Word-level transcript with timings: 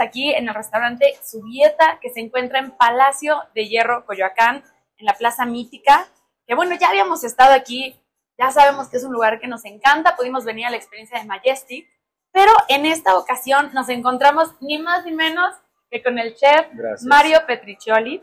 Aquí 0.00 0.32
en 0.32 0.48
el 0.48 0.54
restaurante 0.54 1.14
Subieta, 1.22 1.98
que 2.00 2.10
se 2.10 2.20
encuentra 2.20 2.58
en 2.58 2.72
Palacio 2.72 3.42
de 3.54 3.68
Hierro, 3.68 4.04
Coyoacán, 4.06 4.64
en 4.98 5.06
la 5.06 5.14
Plaza 5.14 5.46
Mítica. 5.46 6.08
Que 6.46 6.54
bueno, 6.54 6.76
ya 6.78 6.88
habíamos 6.88 7.24
estado 7.24 7.52
aquí, 7.54 8.00
ya 8.38 8.50
sabemos 8.50 8.88
que 8.88 8.98
es 8.98 9.04
un 9.04 9.12
lugar 9.12 9.40
que 9.40 9.48
nos 9.48 9.64
encanta, 9.64 10.16
pudimos 10.16 10.44
venir 10.44 10.66
a 10.66 10.70
la 10.70 10.76
experiencia 10.76 11.18
de 11.18 11.24
Majestic, 11.24 11.88
pero 12.32 12.52
en 12.68 12.86
esta 12.86 13.16
ocasión 13.16 13.70
nos 13.72 13.88
encontramos 13.88 14.50
ni 14.60 14.78
más 14.78 15.04
ni 15.04 15.12
menos 15.12 15.54
que 15.90 16.02
con 16.02 16.18
el 16.18 16.34
chef 16.34 16.66
Mario 17.04 17.40
Petriccioli, 17.46 18.22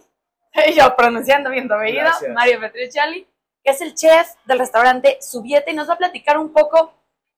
yo 0.75 0.95
pronunciando 0.95 1.49
bien 1.49 1.67
tu 1.67 1.73
apellido, 1.73 2.09
Mario 2.33 2.59
Petriccioli, 2.59 3.27
que 3.63 3.71
es 3.71 3.81
el 3.81 3.95
chef 3.95 4.27
del 4.45 4.59
restaurante 4.59 5.17
Subieta 5.21 5.71
y 5.71 5.73
nos 5.73 5.89
va 5.89 5.95
a 5.95 5.97
platicar 5.97 6.37
un 6.37 6.53
poco 6.53 6.93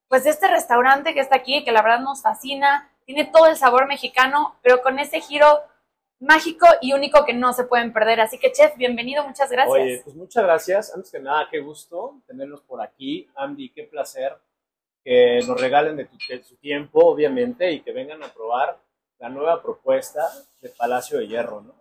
pues 0.08 0.24
de 0.24 0.32
este 0.32 0.48
restaurante 0.48 1.14
que 1.14 1.20
está 1.20 1.36
aquí, 1.36 1.64
que 1.64 1.72
la 1.72 1.82
verdad 1.82 2.00
nos 2.00 2.22
fascina, 2.22 2.92
tiene 3.06 3.26
todo 3.26 3.48
el 3.48 3.56
sabor 3.56 3.88
mexicano, 3.88 4.56
pero 4.62 4.82
con 4.82 5.00
ese 5.00 5.22
giro 5.22 5.62
mágico 6.20 6.66
y 6.82 6.94
único 6.94 7.26
que 7.26 7.34
no 7.34 7.54
se 7.54 7.66
pueden 7.66 7.94
perder. 7.94 8.20
Así 8.20 8.40
que, 8.40 8.52
chef, 8.52 8.76
bienvenido, 8.78 9.26
muchas 9.26 9.50
gracias. 9.52 9.74
Oye, 9.74 10.02
pues 10.04 10.16
muchas 10.16 10.44
gracias. 10.44 10.94
Antes 10.94 11.12
que 11.12 11.20
nada, 11.20 11.48
qué 11.50 11.60
gusto 11.60 12.22
tenerlos 12.28 12.62
por 12.62 12.82
aquí. 12.82 13.30
Andy, 13.36 13.70
qué 13.70 13.84
placer 13.84 14.36
que 15.04 15.40
nos 15.48 15.62
regalen 15.62 15.98
de, 15.98 16.10
su 16.44 16.56
tiempo, 16.56 17.00
obviamente, 17.00 17.72
y 17.72 17.82
que 17.82 17.92
vengan 17.92 18.24
a 18.24 18.34
probar 18.34 18.80
la 19.20 19.30
nueva 19.30 19.62
propuesta 19.62 20.28
de 20.62 20.70
Palacio 20.70 21.20
de 21.20 21.28
Hierro, 21.28 21.62
¿no? 21.62 21.76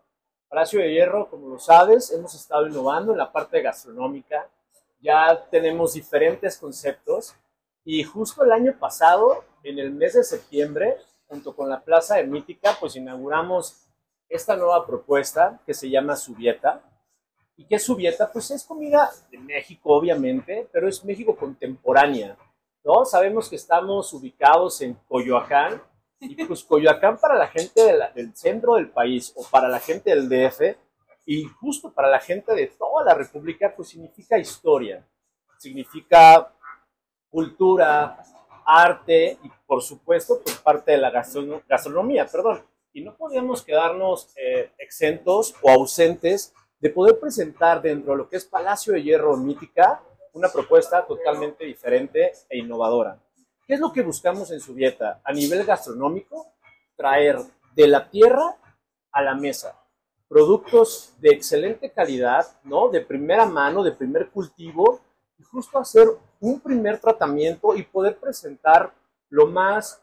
Palacio 0.48 0.80
de 0.80 0.92
Hierro, 0.92 1.30
como 1.30 1.48
lo 1.48 1.58
sabes, 1.58 2.12
hemos 2.12 2.34
estado 2.34 2.66
innovando 2.66 3.12
en 3.12 3.18
la 3.18 3.32
parte 3.32 3.62
gastronómica. 3.62 4.46
Ya 5.00 5.46
tenemos 5.50 5.94
diferentes 5.94 6.58
conceptos 6.58 7.34
y 7.84 8.02
justo 8.02 8.44
el 8.44 8.52
año 8.52 8.76
pasado, 8.78 9.44
en 9.62 9.78
el 9.78 9.90
mes 9.90 10.14
de 10.14 10.22
septiembre, 10.22 10.98
junto 11.26 11.54
con 11.54 11.68
la 11.68 11.82
Plaza 11.82 12.16
de 12.16 12.26
Mítica, 12.26 12.76
pues 12.78 12.96
inauguramos 12.96 13.86
esta 14.28 14.56
nueva 14.56 14.86
propuesta 14.86 15.60
que 15.66 15.74
se 15.74 15.88
llama 15.90 16.16
Subieta. 16.16 16.82
¿Y 17.56 17.66
qué 17.66 17.76
es 17.76 17.84
Subieta? 17.84 18.30
Pues 18.32 18.50
es 18.50 18.64
comida 18.64 19.10
de 19.30 19.38
México, 19.38 19.94
obviamente, 19.94 20.68
pero 20.72 20.88
es 20.88 21.04
México 21.04 21.36
contemporánea, 21.36 22.36
¿no? 22.84 23.04
Sabemos 23.04 23.48
que 23.48 23.56
estamos 23.56 24.12
ubicados 24.12 24.80
en 24.80 24.94
Coyoacán, 25.08 25.80
y 26.20 26.42
pues 26.46 26.64
Coyoacán 26.64 27.18
para 27.18 27.36
la 27.36 27.48
gente 27.48 27.82
del 28.14 28.34
centro 28.34 28.74
del 28.74 28.90
país 28.90 29.32
o 29.36 29.44
para 29.50 29.68
la 29.68 29.78
gente 29.78 30.10
del 30.10 30.28
DF, 30.28 30.76
y 31.26 31.44
justo 31.44 31.92
para 31.92 32.08
la 32.08 32.20
gente 32.20 32.54
de 32.54 32.66
toda 32.66 33.04
la 33.04 33.14
República, 33.14 33.72
pues 33.74 33.88
significa 33.88 34.38
historia, 34.38 35.06
significa 35.58 36.52
cultura, 37.30 38.22
arte 38.66 39.38
y 39.42 39.50
por 39.66 39.82
supuesto 39.82 40.40
pues 40.42 40.56
parte 40.56 40.92
de 40.92 40.98
la 40.98 41.10
gastronomía, 41.10 42.26
perdón. 42.26 42.62
Y 42.92 43.02
no 43.02 43.16
podíamos 43.16 43.62
quedarnos 43.62 44.28
eh, 44.36 44.70
exentos 44.78 45.54
o 45.62 45.70
ausentes 45.70 46.52
de 46.78 46.90
poder 46.90 47.18
presentar 47.18 47.82
dentro 47.82 48.12
de 48.12 48.18
lo 48.18 48.28
que 48.28 48.36
es 48.36 48.44
Palacio 48.44 48.92
de 48.92 49.02
Hierro 49.02 49.36
Mítica 49.36 50.00
una 50.34 50.48
propuesta 50.48 51.06
totalmente 51.06 51.64
diferente 51.64 52.32
e 52.48 52.58
innovadora. 52.58 53.18
¿Qué 53.66 53.74
es 53.74 53.80
lo 53.80 53.92
que 53.92 54.02
buscamos 54.02 54.50
en 54.50 54.60
su 54.60 54.74
dieta? 54.74 55.20
A 55.24 55.32
nivel 55.32 55.64
gastronómico, 55.64 56.52
traer 56.96 57.38
de 57.74 57.86
la 57.86 58.10
tierra 58.10 58.56
a 59.12 59.22
la 59.22 59.34
mesa 59.34 59.80
productos 60.28 61.14
de 61.20 61.30
excelente 61.30 61.90
calidad, 61.90 62.44
¿no? 62.64 62.88
De 62.88 63.00
primera 63.00 63.46
mano, 63.46 63.84
de 63.84 63.92
primer 63.92 64.30
cultivo, 64.30 65.00
y 65.44 65.46
justo 65.46 65.78
hacer 65.78 66.08
un 66.40 66.60
primer 66.60 66.98
tratamiento 66.98 67.74
y 67.74 67.82
poder 67.82 68.16
presentar 68.16 68.92
lo 69.28 69.46
más 69.46 70.02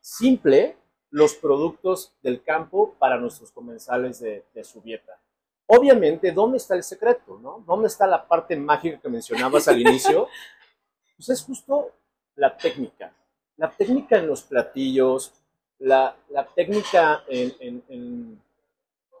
simple 0.00 0.76
los 1.10 1.34
productos 1.34 2.14
del 2.22 2.42
campo 2.42 2.94
para 2.98 3.18
nuestros 3.18 3.50
comensales 3.52 4.20
de, 4.20 4.64
su 4.64 4.80
dieta. 4.80 5.20
Obviamente, 5.66 6.32
¿dónde 6.32 6.56
está 6.56 6.74
el 6.74 6.82
secreto? 6.82 7.38
No? 7.38 7.62
¿Dónde 7.66 7.88
está 7.88 8.06
la 8.06 8.26
parte 8.26 8.56
mágica 8.56 8.98
que 9.00 9.08
mencionabas 9.08 9.68
al 9.68 9.80
inicio? 9.80 10.28
Pues 11.14 11.38
es 11.38 11.44
justo 11.44 11.92
la 12.34 12.56
técnica. 12.56 13.12
La 13.56 13.70
técnica 13.70 14.16
en 14.16 14.26
los 14.26 14.42
platillos, 14.42 15.32
la, 15.78 16.16
técnica 16.56 17.22
en, 17.28 18.42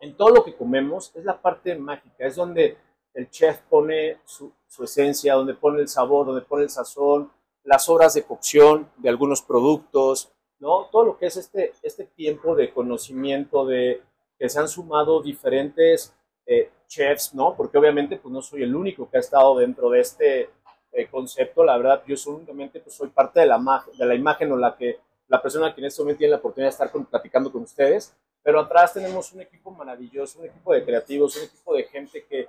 en 0.00 0.16
todo 0.16 0.30
lo 0.30 0.44
que 0.44 0.56
comemos 0.56 1.12
es 1.14 1.24
la 1.24 1.40
parte 1.40 1.76
mágica, 1.76 2.26
es 2.26 2.34
donde 2.34 2.76
el 3.14 3.30
chef 3.30 3.60
pone 3.68 4.18
su, 4.24 4.52
esencia, 4.82 5.34
donde 5.34 5.54
pone 5.54 5.80
el 5.80 5.88
sabor, 5.88 6.26
donde 6.26 6.42
pone 6.42 6.64
el 6.64 6.70
sazón, 6.70 7.30
las 7.64 7.88
horas 7.88 8.14
de 8.14 8.24
cocción 8.24 8.90
de 8.96 9.08
algunos 9.08 9.42
productos, 9.42 10.32
¿no? 10.58 10.86
Todo 10.86 11.04
lo 11.04 11.18
que 11.18 11.26
es 11.26 11.36
este, 11.36 11.72
este 11.82 12.04
tiempo 12.04 12.54
de 12.54 12.72
conocimiento, 12.72 13.66
de 13.66 14.02
que 14.38 14.48
se 14.48 14.58
han 14.58 14.68
sumado 14.68 15.22
diferentes 15.22 16.14
eh, 16.46 16.70
chefs, 16.88 17.34
¿no? 17.34 17.54
Porque 17.54 17.78
obviamente 17.78 18.16
pues 18.16 18.32
no 18.32 18.42
soy 18.42 18.62
el 18.62 18.74
único 18.74 19.08
que 19.08 19.18
ha 19.18 19.20
estado 19.20 19.58
dentro 19.58 19.90
de 19.90 20.00
este 20.00 20.50
eh, 20.92 21.08
concepto, 21.10 21.64
la 21.64 21.76
verdad, 21.76 22.02
yo 22.06 22.16
solamente 22.16 22.80
pues, 22.80 22.94
soy 22.94 23.08
parte 23.08 23.40
de 23.40 23.46
la, 23.46 23.84
de 23.96 24.06
la 24.06 24.14
imagen 24.14 24.52
o 24.52 24.56
la 24.56 24.76
que 24.76 24.98
la 25.28 25.40
persona 25.40 25.74
que 25.74 25.80
en 25.80 25.86
este 25.86 26.02
momento 26.02 26.18
tiene 26.18 26.32
la 26.32 26.38
oportunidad 26.38 26.68
de 26.68 26.84
estar 26.84 27.06
platicando 27.06 27.50
con 27.50 27.62
ustedes, 27.62 28.14
pero 28.42 28.60
atrás 28.60 28.92
tenemos 28.92 29.32
un 29.32 29.40
equipo 29.40 29.70
maravilloso, 29.70 30.40
un 30.40 30.46
equipo 30.46 30.74
de 30.74 30.84
creativos, 30.84 31.36
un 31.36 31.44
equipo 31.44 31.74
de 31.74 31.84
gente 31.84 32.26
que 32.28 32.46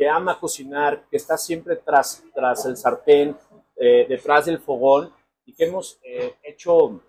que 0.00 0.08
ama 0.08 0.40
cocinar, 0.40 1.04
que 1.10 1.18
está 1.18 1.36
siempre 1.36 1.76
tras, 1.76 2.24
tras 2.32 2.64
el 2.64 2.74
sartén, 2.74 3.36
eh, 3.76 4.06
detrás 4.08 4.46
del 4.46 4.58
fogón 4.58 5.12
y 5.44 5.52
que 5.52 5.66
hemos 5.66 6.00
eh, 6.02 6.36
hecho, 6.42 7.02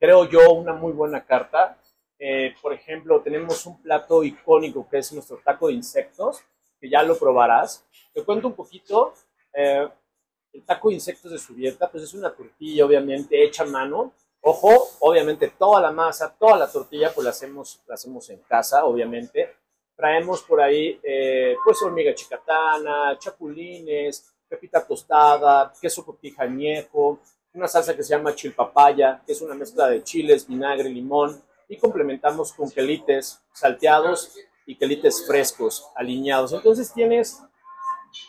creo 0.00 0.24
yo, 0.24 0.54
una 0.54 0.72
muy 0.72 0.94
buena 0.94 1.26
carta. 1.26 1.78
Eh, 2.18 2.54
por 2.62 2.72
ejemplo, 2.72 3.20
tenemos 3.20 3.66
un 3.66 3.82
plato 3.82 4.24
icónico 4.24 4.88
que 4.88 4.96
es 4.96 5.12
nuestro 5.12 5.42
taco 5.44 5.66
de 5.66 5.74
insectos, 5.74 6.40
que 6.80 6.88
ya 6.88 7.02
lo 7.02 7.18
probarás. 7.18 7.84
Te 8.14 8.24
cuento 8.24 8.48
un 8.48 8.54
poquito. 8.54 9.12
el 9.52 10.64
taco 10.64 10.88
de 10.88 10.94
insectos 10.94 11.30
de 11.30 11.38
su 11.38 11.54
dieta, 11.54 11.90
pues 11.90 12.04
es 12.04 12.14
una 12.14 12.34
tortilla, 12.34 12.86
obviamente, 12.86 13.44
hecha 13.44 13.64
a 13.64 13.66
mano. 13.66 14.14
Ojo, 14.40 14.70
obviamente, 15.00 15.52
toda 15.58 15.82
la 15.82 15.90
masa, 15.90 16.34
toda 16.34 16.56
la 16.56 16.72
tortilla, 16.72 17.12
pues 17.14 17.26
la 17.26 17.30
hacemos, 17.32 17.82
la 17.86 17.92
hacemos 17.92 18.30
en 18.30 18.38
casa, 18.38 18.86
obviamente 18.86 19.54
Traemos 19.96 20.42
por 20.42 20.60
ahí, 20.60 21.00
eh, 21.02 21.56
pues, 21.64 21.82
hormiga 21.82 22.14
chicatana, 22.14 23.18
chapulines, 23.18 24.30
pepita 24.48 24.86
tostada, 24.86 25.72
queso 25.80 26.04
cotija 26.04 26.42
añejo, 26.42 27.20
una 27.54 27.66
salsa 27.66 27.96
que 27.96 28.02
se 28.02 28.10
llama 28.14 28.34
chilpapaya, 28.34 29.22
que 29.24 29.32
es 29.32 29.40
una 29.40 29.54
mezcla 29.54 29.88
de 29.88 30.04
chiles, 30.04 30.46
vinagre, 30.46 30.90
limón, 30.90 31.42
y 31.68 31.78
complementamos 31.78 32.52
con 32.52 32.70
quelites 32.70 33.40
salteados 33.52 34.36
y 34.66 34.76
quelites 34.76 35.26
frescos, 35.26 35.88
aliñados. 35.94 36.52
Entonces 36.52 36.92
tienes 36.92 37.42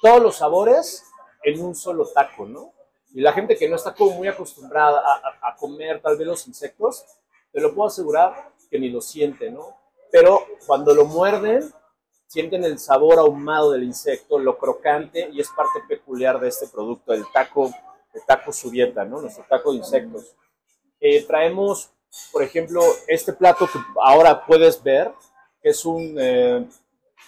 todos 0.02 0.22
los 0.22 0.38
sabores 0.38 1.04
en 1.44 1.62
un 1.62 1.76
solo 1.76 2.08
taco, 2.08 2.46
¿no? 2.46 2.74
Y 3.14 3.22
la 3.22 3.34
gente 3.34 3.58
que 3.58 3.68
no 3.68 3.76
está 3.76 3.94
como 3.94 4.12
muy 4.12 4.28
acostumbrada 4.28 5.02
a, 5.02 5.50
a 5.50 5.56
comer 5.56 6.02
tal 6.02 6.18
vez 6.18 6.28
los 6.28 6.48
insectos, 6.48 7.06
te 7.52 7.60
lo 7.60 7.74
puedo 7.74 7.88
asegurar 7.88 8.52
que 8.70 8.80
ni 8.80 8.90
lo 8.90 9.02
siente, 9.02 9.52
¿no? 9.52 9.76
Pero 10.12 10.46
cuando 10.66 10.94
lo 10.94 11.06
muerden, 11.06 11.72
sienten 12.28 12.64
el 12.64 12.80
sabor 12.80 13.20
ahumado 13.20 13.72
del 13.72 13.84
insecto, 13.84 14.38
lo 14.38 14.58
crocante, 14.58 15.30
y 15.32 15.40
es 15.40 15.50
parte 15.50 15.80
peculiar 15.88 16.40
de 16.40 16.50
este 16.50 16.68
producto, 16.68 17.14
el 17.14 17.26
taco, 17.32 17.72
el 18.14 18.22
taco 18.26 18.52
subieta, 18.52 19.06
¿no? 19.06 19.22
Nuestro 19.22 19.46
taco 19.50 19.72
de 19.72 19.78
insectos. 19.78 20.36
Eh, 21.00 21.24
traemos, 21.26 21.92
por 22.32 22.44
ejemplo, 22.44 22.82
este 23.08 23.34
plato 23.34 23.68
que 23.68 23.80
ahora 24.02 24.46
puedes 24.46 24.82
ver, 24.82 25.12
que 25.62 25.70
es 25.70 25.86
un, 25.86 26.16
eh, 26.20 26.68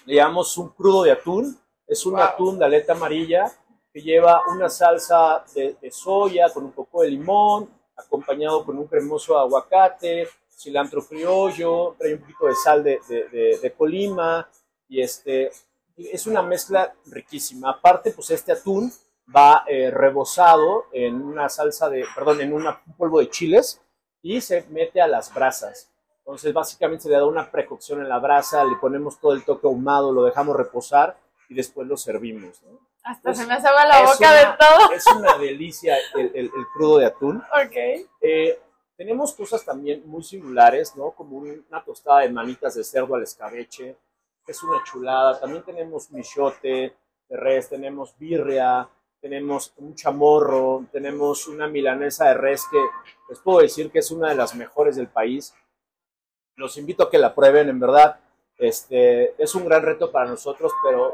digamos, 0.05 0.57
un 0.57 0.69
crudo 0.69 1.03
de 1.03 1.11
atún. 1.11 1.57
Es 1.87 2.05
un 2.05 2.19
atún 2.19 2.59
de 2.59 2.65
aleta 2.65 2.93
amarilla 2.93 3.51
que 3.91 4.01
lleva 4.01 4.41
una 4.53 4.69
salsa 4.69 5.43
de, 5.55 5.75
de 5.81 5.91
soya 5.91 6.49
con 6.53 6.65
un 6.65 6.71
poco 6.71 7.01
de 7.01 7.09
limón, 7.09 7.69
acompañado 7.95 8.63
con 8.63 8.77
un 8.77 8.85
cremoso 8.85 9.37
aguacate, 9.37 10.27
cilantro 10.59 11.05
criollo, 11.07 11.95
trae 11.97 12.15
un 12.15 12.21
poquito 12.21 12.47
de 12.47 12.55
sal 12.55 12.83
de, 12.83 12.99
de, 13.07 13.59
de, 13.61 13.73
Colima 13.73 14.47
y 14.87 15.01
este, 15.01 15.51
es 15.95 16.27
una 16.27 16.41
mezcla 16.41 16.93
riquísima. 17.05 17.71
Aparte, 17.71 18.11
pues 18.11 18.29
este 18.31 18.51
atún 18.51 18.91
va 19.33 19.63
eh, 19.67 19.89
rebozado 19.91 20.85
en 20.91 21.21
una 21.21 21.47
salsa 21.49 21.89
de, 21.89 22.05
perdón, 22.13 22.41
en 22.41 22.53
un 22.53 22.65
polvo 22.97 23.19
de 23.19 23.29
chiles 23.29 23.81
y 24.21 24.41
se 24.41 24.65
mete 24.69 25.01
a 25.01 25.07
las 25.07 25.33
brasas. 25.33 25.89
Entonces, 26.19 26.53
básicamente 26.53 27.03
se 27.03 27.09
le 27.09 27.15
da 27.15 27.25
una 27.25 27.49
precocción 27.49 28.01
en 28.01 28.09
la 28.09 28.19
brasa, 28.19 28.63
le 28.63 28.75
ponemos 28.75 29.19
todo 29.19 29.33
el 29.33 29.43
toque 29.43 29.65
ahumado, 29.65 30.11
lo 30.11 30.23
dejamos 30.23 30.55
reposar 30.55 31.17
y 31.47 31.55
después 31.55 31.87
lo 31.87 31.95
servimos. 31.95 32.61
¿no? 32.63 32.79
Hasta 33.03 33.33
se 33.33 33.45
me 33.47 33.53
hace 33.53 33.67
la 33.71 34.03
boca 34.03 34.31
de 34.33 34.45
todo. 34.59 34.91
Es 34.91 35.07
una 35.07 35.37
delicia 35.37 35.95
el, 36.15 36.27
el, 36.35 36.45
el 36.45 36.67
crudo 36.73 36.97
de 36.97 37.05
atún. 37.05 37.41
Ok. 37.65 38.07
Eh, 38.21 38.59
tenemos 38.99 39.33
cosas 39.33 39.63
también 39.63 40.03
muy 40.05 40.21
singulares, 40.21 40.93
¿no? 40.97 41.11
Como 41.11 41.37
una 41.37 41.81
tostada 41.85 42.19
de 42.19 42.29
manitas 42.29 42.75
de 42.75 42.83
cerdo 42.83 43.15
al 43.15 43.23
escabeche, 43.23 43.95
que 44.45 44.51
es 44.51 44.61
una 44.61 44.83
chulada. 44.83 45.39
También 45.39 45.63
tenemos 45.63 46.11
michote 46.11 46.97
de 47.29 47.37
res, 47.37 47.69
tenemos 47.69 48.13
birria, 48.19 48.89
tenemos 49.21 49.71
un 49.77 49.95
chamorro, 49.95 50.83
tenemos 50.91 51.47
una 51.47 51.65
milanesa 51.65 52.27
de 52.27 52.33
res 52.33 52.65
que 52.69 52.77
les 53.29 53.39
puedo 53.39 53.59
decir 53.59 53.89
que 53.89 53.99
es 53.99 54.11
una 54.11 54.31
de 54.31 54.35
las 54.35 54.53
mejores 54.53 54.97
del 54.97 55.07
país. 55.07 55.53
Los 56.57 56.75
invito 56.75 57.03
a 57.03 57.09
que 57.09 57.19
la 57.19 57.33
prueben, 57.33 57.69
en 57.69 57.79
verdad. 57.79 58.19
Este, 58.57 59.41
es 59.41 59.55
un 59.55 59.63
gran 59.63 59.81
reto 59.81 60.11
para 60.11 60.29
nosotros, 60.29 60.73
pero 60.83 61.13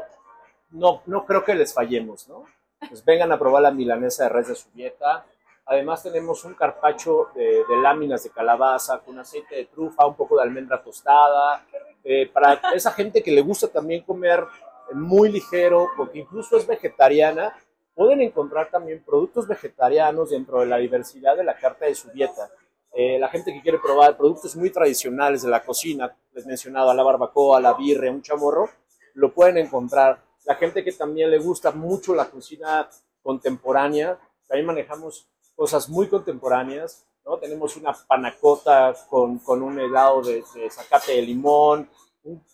no, 0.70 1.02
no 1.06 1.24
creo 1.24 1.44
que 1.44 1.54
les 1.54 1.72
fallemos, 1.72 2.28
¿no? 2.28 2.46
Pues 2.88 3.04
vengan 3.04 3.30
a 3.30 3.38
probar 3.38 3.62
la 3.62 3.70
milanesa 3.70 4.24
de 4.24 4.30
res 4.30 4.48
de 4.48 4.56
su 4.56 4.68
dieta 4.72 5.24
Además 5.66 6.02
tenemos 6.02 6.44
un 6.44 6.54
carpacho 6.54 7.28
de, 7.34 7.64
láminas 7.82 8.22
de 8.22 8.30
calabaza 8.30 9.00
con 9.00 9.18
aceite 9.18 9.56
de 9.56 9.64
trufa, 9.64 10.06
un 10.06 10.14
poco 10.14 10.36
de 10.36 10.42
almendra 10.42 10.80
tostada. 10.80 11.66
Eh, 12.04 12.28
para 12.32 12.60
esa 12.72 12.92
gente 12.92 13.20
que 13.20 13.32
le 13.32 13.40
gusta 13.40 13.66
también 13.66 14.04
comer 14.04 14.44
muy 14.92 15.30
ligero, 15.30 15.88
porque 15.96 16.20
incluso 16.20 16.56
es 16.56 16.66
vegetariana, 16.68 17.52
pueden 17.94 18.20
encontrar 18.20 18.70
también 18.70 19.02
productos 19.04 19.48
vegetarianos 19.48 20.30
dentro 20.30 20.60
de 20.60 20.66
la 20.66 20.76
diversidad 20.76 21.36
de 21.36 21.42
la 21.42 21.56
carta 21.56 21.86
de 21.86 21.96
su 21.96 22.10
dieta. 22.10 22.48
Eh, 22.92 23.18
la 23.18 23.28
gente 23.28 23.52
que 23.52 23.60
quiere 23.60 23.80
probar 23.80 24.16
productos 24.16 24.54
muy 24.54 24.70
tradicionales 24.70 25.42
de 25.42 25.50
la 25.50 25.64
cocina, 25.64 26.16
les 26.32 26.46
mencionaba 26.46 26.94
la 26.94 27.02
barbacoa, 27.02 27.60
la 27.60 27.74
birre, 27.74 28.08
un 28.08 28.22
chamorro, 28.22 28.70
lo 29.14 29.32
pueden 29.32 29.58
encontrar. 29.58 30.22
La 30.44 30.54
gente 30.54 30.84
que 30.84 30.92
también 30.92 31.28
le 31.30 31.38
gusta 31.38 31.72
mucho 31.72 32.14
la 32.14 32.30
cocina 32.30 32.88
contemporánea, 33.20 34.16
también 34.46 34.66
manejamos 34.66 35.28
cosas 35.56 35.88
muy 35.88 36.08
contemporáneas, 36.08 37.04
¿no? 37.24 37.38
Tenemos 37.38 37.76
una 37.76 37.92
panacota 37.92 38.94
con, 39.08 39.38
con 39.38 39.62
un 39.62 39.80
helado 39.80 40.22
de, 40.22 40.44
de, 40.54 40.70
zacate 40.70 41.12
de 41.12 41.22
limón, 41.22 41.90
un 42.22 42.44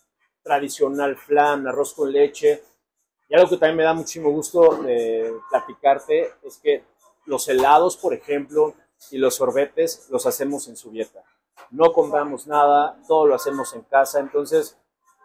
tradicional 0.41 1.15
flan, 1.15 1.67
arroz 1.67 1.93
con 1.93 2.11
leche. 2.11 2.63
Y 3.29 3.35
algo 3.35 3.49
que 3.49 3.57
también 3.57 3.77
me 3.77 3.83
da 3.83 3.93
muchísimo 3.93 4.31
gusto 4.31 4.77
de 4.77 5.31
platicarte 5.49 6.33
es 6.43 6.57
que 6.57 6.83
los 7.25 7.47
helados, 7.47 7.97
por 7.97 8.13
ejemplo, 8.13 8.73
y 9.11 9.17
los 9.17 9.35
sorbetes 9.35 10.07
los 10.09 10.25
hacemos 10.25 10.67
en 10.67 10.75
su 10.75 10.89
dieta. 10.89 11.23
No 11.71 11.91
compramos 11.93 12.47
nada, 12.47 12.99
todo 13.07 13.27
lo 13.27 13.35
hacemos 13.35 13.73
en 13.73 13.81
casa, 13.81 14.19
entonces 14.19 14.77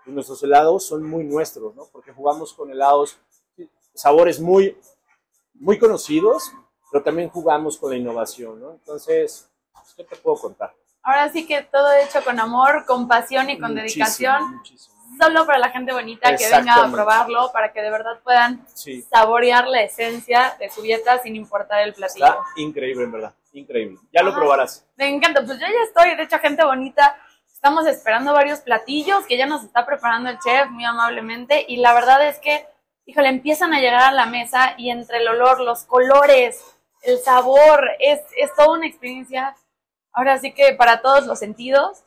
pues, 0.05 0.15
nuestros 0.15 0.43
helados 0.43 0.85
son 0.85 1.05
muy 1.05 1.25
nuestros, 1.25 1.75
¿no? 1.75 1.87
Porque 1.93 2.13
jugamos 2.13 2.53
con 2.53 2.71
helados, 2.71 3.19
sabores 3.95 4.41
muy, 4.41 4.77
muy 5.55 5.79
conocidos, 5.79 6.53
pero 6.91 7.05
también 7.05 7.29
jugamos 7.29 7.77
con 7.77 7.91
la 7.91 7.97
innovación, 7.97 8.61
¿no? 8.61 8.73
Entonces, 8.73 9.49
pues, 9.73 9.95
¿qué 9.97 10.05
te 10.05 10.17
puedo 10.17 10.37
contar? 10.37 10.75
Ahora 11.03 11.31
sí 11.31 11.47
que 11.47 11.63
todo 11.63 11.93
hecho 11.93 12.23
con 12.23 12.39
amor, 12.39 12.85
con 12.87 13.09
pasión 13.09 13.49
y 13.51 13.59
con 13.59 13.75
muchísimo, 13.75 14.05
dedicación. 14.05 14.57
Muchísimo. 14.57 14.99
Solo 15.21 15.47
para 15.47 15.59
la 15.59 15.71
gente 15.71 15.93
bonita 15.93 16.37
que 16.37 16.49
venga 16.51 16.85
a 16.85 16.93
probarlo, 16.93 17.51
para 17.51 17.73
que 17.73 17.81
de 17.81 17.91
verdad 17.91 18.21
puedan 18.23 18.65
sí. 18.75 19.03
saborear 19.03 19.67
la 19.67 19.83
esencia 19.83 20.55
de 20.59 20.69
su 20.69 20.83
dieta 20.83 21.19
sin 21.23 21.35
importar 21.35 21.81
el 21.81 21.95
platillo. 21.95 22.27
Está 22.27 22.45
increíble, 22.57 23.05
en 23.05 23.13
verdad, 23.13 23.35
increíble. 23.53 23.99
Ya 24.13 24.23
lo 24.23 24.35
probarás. 24.35 24.85
Me 24.97 25.09
encanta, 25.09 25.43
pues 25.45 25.59
yo 25.59 25.67
ya 25.67 25.83
estoy, 25.83 26.15
de 26.15 26.25
hecho, 26.25 26.39
gente 26.39 26.63
bonita, 26.63 27.17
estamos 27.51 27.87
esperando 27.87 28.33
varios 28.35 28.61
platillos 28.61 29.25
que 29.27 29.39
ya 29.39 29.47
nos 29.47 29.65
está 29.65 29.87
preparando 29.87 30.29
el 30.31 30.39
chef 30.39 30.69
muy 30.69 30.85
amablemente 30.85 31.65
y 31.67 31.79
la 31.79 31.95
verdad 31.95 32.29
es 32.29 32.39
que, 32.39 32.67
híjole, 33.07 33.29
empiezan 33.29 33.73
a 33.73 33.81
llegar 33.81 34.03
a 34.03 34.13
la 34.13 34.27
mesa 34.27 34.75
y 34.77 34.91
entre 34.91 35.19
el 35.19 35.29
olor, 35.29 35.61
los 35.61 35.85
colores, 35.85 36.63
el 37.03 37.19
sabor, 37.19 37.89
es, 38.01 38.21
es 38.37 38.55
toda 38.55 38.73
una 38.73 38.87
experiencia, 38.87 39.57
ahora 40.13 40.39
sí 40.39 40.53
que 40.53 40.75
para 40.75 41.01
todos 41.01 41.27
los 41.27 41.39
sentidos. 41.39 42.03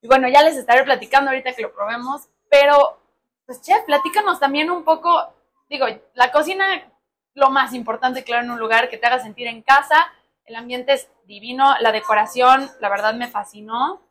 Y 0.00 0.08
bueno, 0.08 0.28
ya 0.28 0.42
les 0.42 0.56
estaré 0.56 0.82
platicando 0.82 1.30
ahorita 1.30 1.54
que 1.54 1.62
lo 1.62 1.72
probemos, 1.72 2.28
pero 2.50 2.98
pues 3.46 3.62
chef, 3.62 3.84
platícanos 3.84 4.40
también 4.40 4.70
un 4.70 4.84
poco, 4.84 5.32
digo, 5.68 5.86
la 6.14 6.32
cocina, 6.32 6.90
lo 7.34 7.50
más 7.50 7.72
importante, 7.72 8.24
claro, 8.24 8.44
en 8.44 8.50
un 8.50 8.58
lugar 8.58 8.88
que 8.88 8.98
te 8.98 9.06
haga 9.06 9.20
sentir 9.20 9.46
en 9.46 9.62
casa, 9.62 10.12
el 10.44 10.56
ambiente 10.56 10.92
es 10.92 11.08
divino, 11.24 11.74
la 11.80 11.92
decoración, 11.92 12.70
la 12.80 12.88
verdad 12.88 13.14
me 13.14 13.28
fascinó, 13.28 14.02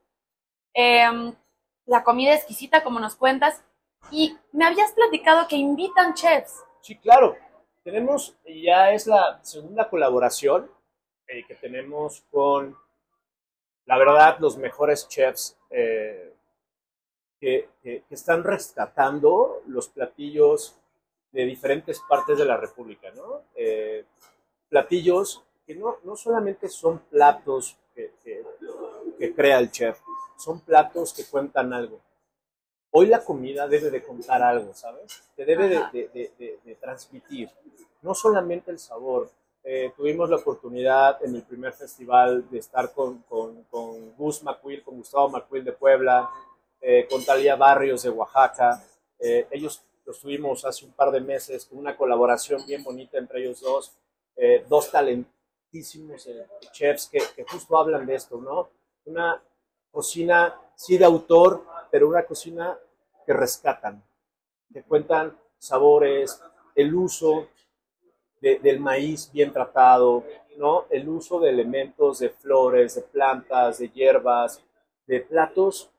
eh, 0.74 1.34
la 1.86 2.04
comida 2.04 2.34
exquisita, 2.34 2.84
como 2.84 3.00
nos 3.00 3.16
cuentas, 3.16 3.62
y 4.10 4.38
me 4.52 4.66
habías 4.66 4.92
platicado 4.94 5.48
que 5.48 5.58
invitan 5.58 6.14
chefs. 6.14 6.64
Sí, 6.82 6.98
claro. 6.98 7.36
Tenemos, 7.84 8.36
ya 8.46 8.94
es 8.94 9.08
la 9.08 9.40
segunda 9.44 9.90
colaboración 9.90 10.70
eh, 11.28 11.44
que 11.48 11.56
tenemos 11.56 12.24
con, 12.30 12.78
la 13.86 13.98
verdad, 13.98 14.38
los 14.40 14.58
mejores 14.58 15.08
chefs 15.08 15.58
eh, 15.72 16.32
que, 17.40 17.70
que, 17.82 18.04
están 18.12 18.44
rescatando 18.44 19.64
los 19.66 19.90
platillos 19.90 20.78
de 21.32 21.46
diferentes 21.46 22.00
partes 22.08 22.38
de 22.38 22.46
la 22.46 22.58
República, 22.58 23.10
¿no? 23.12 23.46
Eh, 23.56 24.06
platillos 24.70 25.44
que 25.66 25.74
no, 25.74 25.98
no, 26.04 26.16
solamente 26.16 26.70
son 26.70 27.00
platos 27.10 27.78
que, 27.96 28.12
que 29.18 29.34
crea 29.34 29.58
el 29.58 29.72
chef, 29.72 30.00
son 30.38 30.60
platos 30.60 31.14
que 31.14 31.26
cuentan 31.26 31.74
algo 31.74 32.00
hoy 32.92 33.08
la 33.08 33.24
comida 33.24 33.68
debe 33.68 33.90
de 33.90 34.04
contar 34.04 34.42
algo, 34.44 34.74
¿sabes? 34.74 35.24
Te 35.36 35.46
debe 35.46 35.70
de, 35.70 35.80
de, 35.92 36.32
de, 36.38 36.60
de, 36.64 36.76
transmitir, 36.76 37.50
no 38.02 38.14
solamente 38.14 38.72
el 38.72 38.80
sabor. 38.80 39.30
Eh, 39.64 39.94
tuvimos 39.96 40.30
la 40.30 40.38
oportunidad 40.38 41.24
en 41.24 41.36
el 41.36 41.44
primer 41.44 41.74
festival 41.74 42.50
de 42.50 42.60
estar 42.60 42.92
con, 42.94 43.20
con, 43.24 43.64
con 43.66 44.16
Gus 44.16 44.44
McQuill, 44.44 44.84
con 44.84 44.98
Gustavo 44.98 45.30
McQuill 45.30 45.64
de 45.64 45.72
Puebla, 45.74 46.30
eh, 46.82 47.08
con 47.10 47.24
Talía 47.24 47.56
Barrios 47.56 48.04
de 48.04 48.10
Oaxaca. 48.10 48.84
Eh, 49.20 49.48
ellos 49.52 49.84
los 50.06 50.20
tuvimos 50.20 50.66
hace 50.66 50.86
un 50.86 50.94
par 50.94 51.12
de 51.12 51.22
meses 51.22 51.66
con 51.66 51.78
una 51.78 51.96
colaboración 51.96 52.66
bien 52.66 52.84
bonita 52.84 53.18
entre 53.18 53.42
ellos 53.42 53.62
dos, 53.62 53.94
dos 54.68 54.90
talentísimos 54.90 56.28
chefs 56.72 57.08
que, 57.08 57.20
que 57.36 57.44
justo 57.44 57.78
hablan 57.78 58.08
de 58.08 58.16
esto, 58.16 58.42
¿no? 58.42 58.70
Una 59.06 59.40
cocina, 59.92 60.60
sí, 60.76 60.98
de 60.98 61.06
autor, 61.06 61.66
pero 61.92 62.08
una 62.08 62.24
cocina 62.24 62.78
que 63.26 63.34
rescatan, 63.34 64.04
que 64.74 64.84
cuentan 64.84 65.38
sabores, 65.58 66.42
el 66.76 66.96
uso 66.96 67.48
de, 68.40 68.60
del 68.60 68.80
maíz 68.80 69.30
bien 69.32 69.52
tratado, 69.52 70.24
¿no? 70.58 70.86
el 70.90 71.08
uso 71.08 71.40
de 71.40 71.50
elementos 71.50 72.20
de 72.20 72.30
flores, 72.30 72.96
de 72.96 73.02
plantas, 73.02 73.80
de 73.80 73.90
hierbas, 73.90 74.62
de 75.06 75.22
platos 75.22 75.90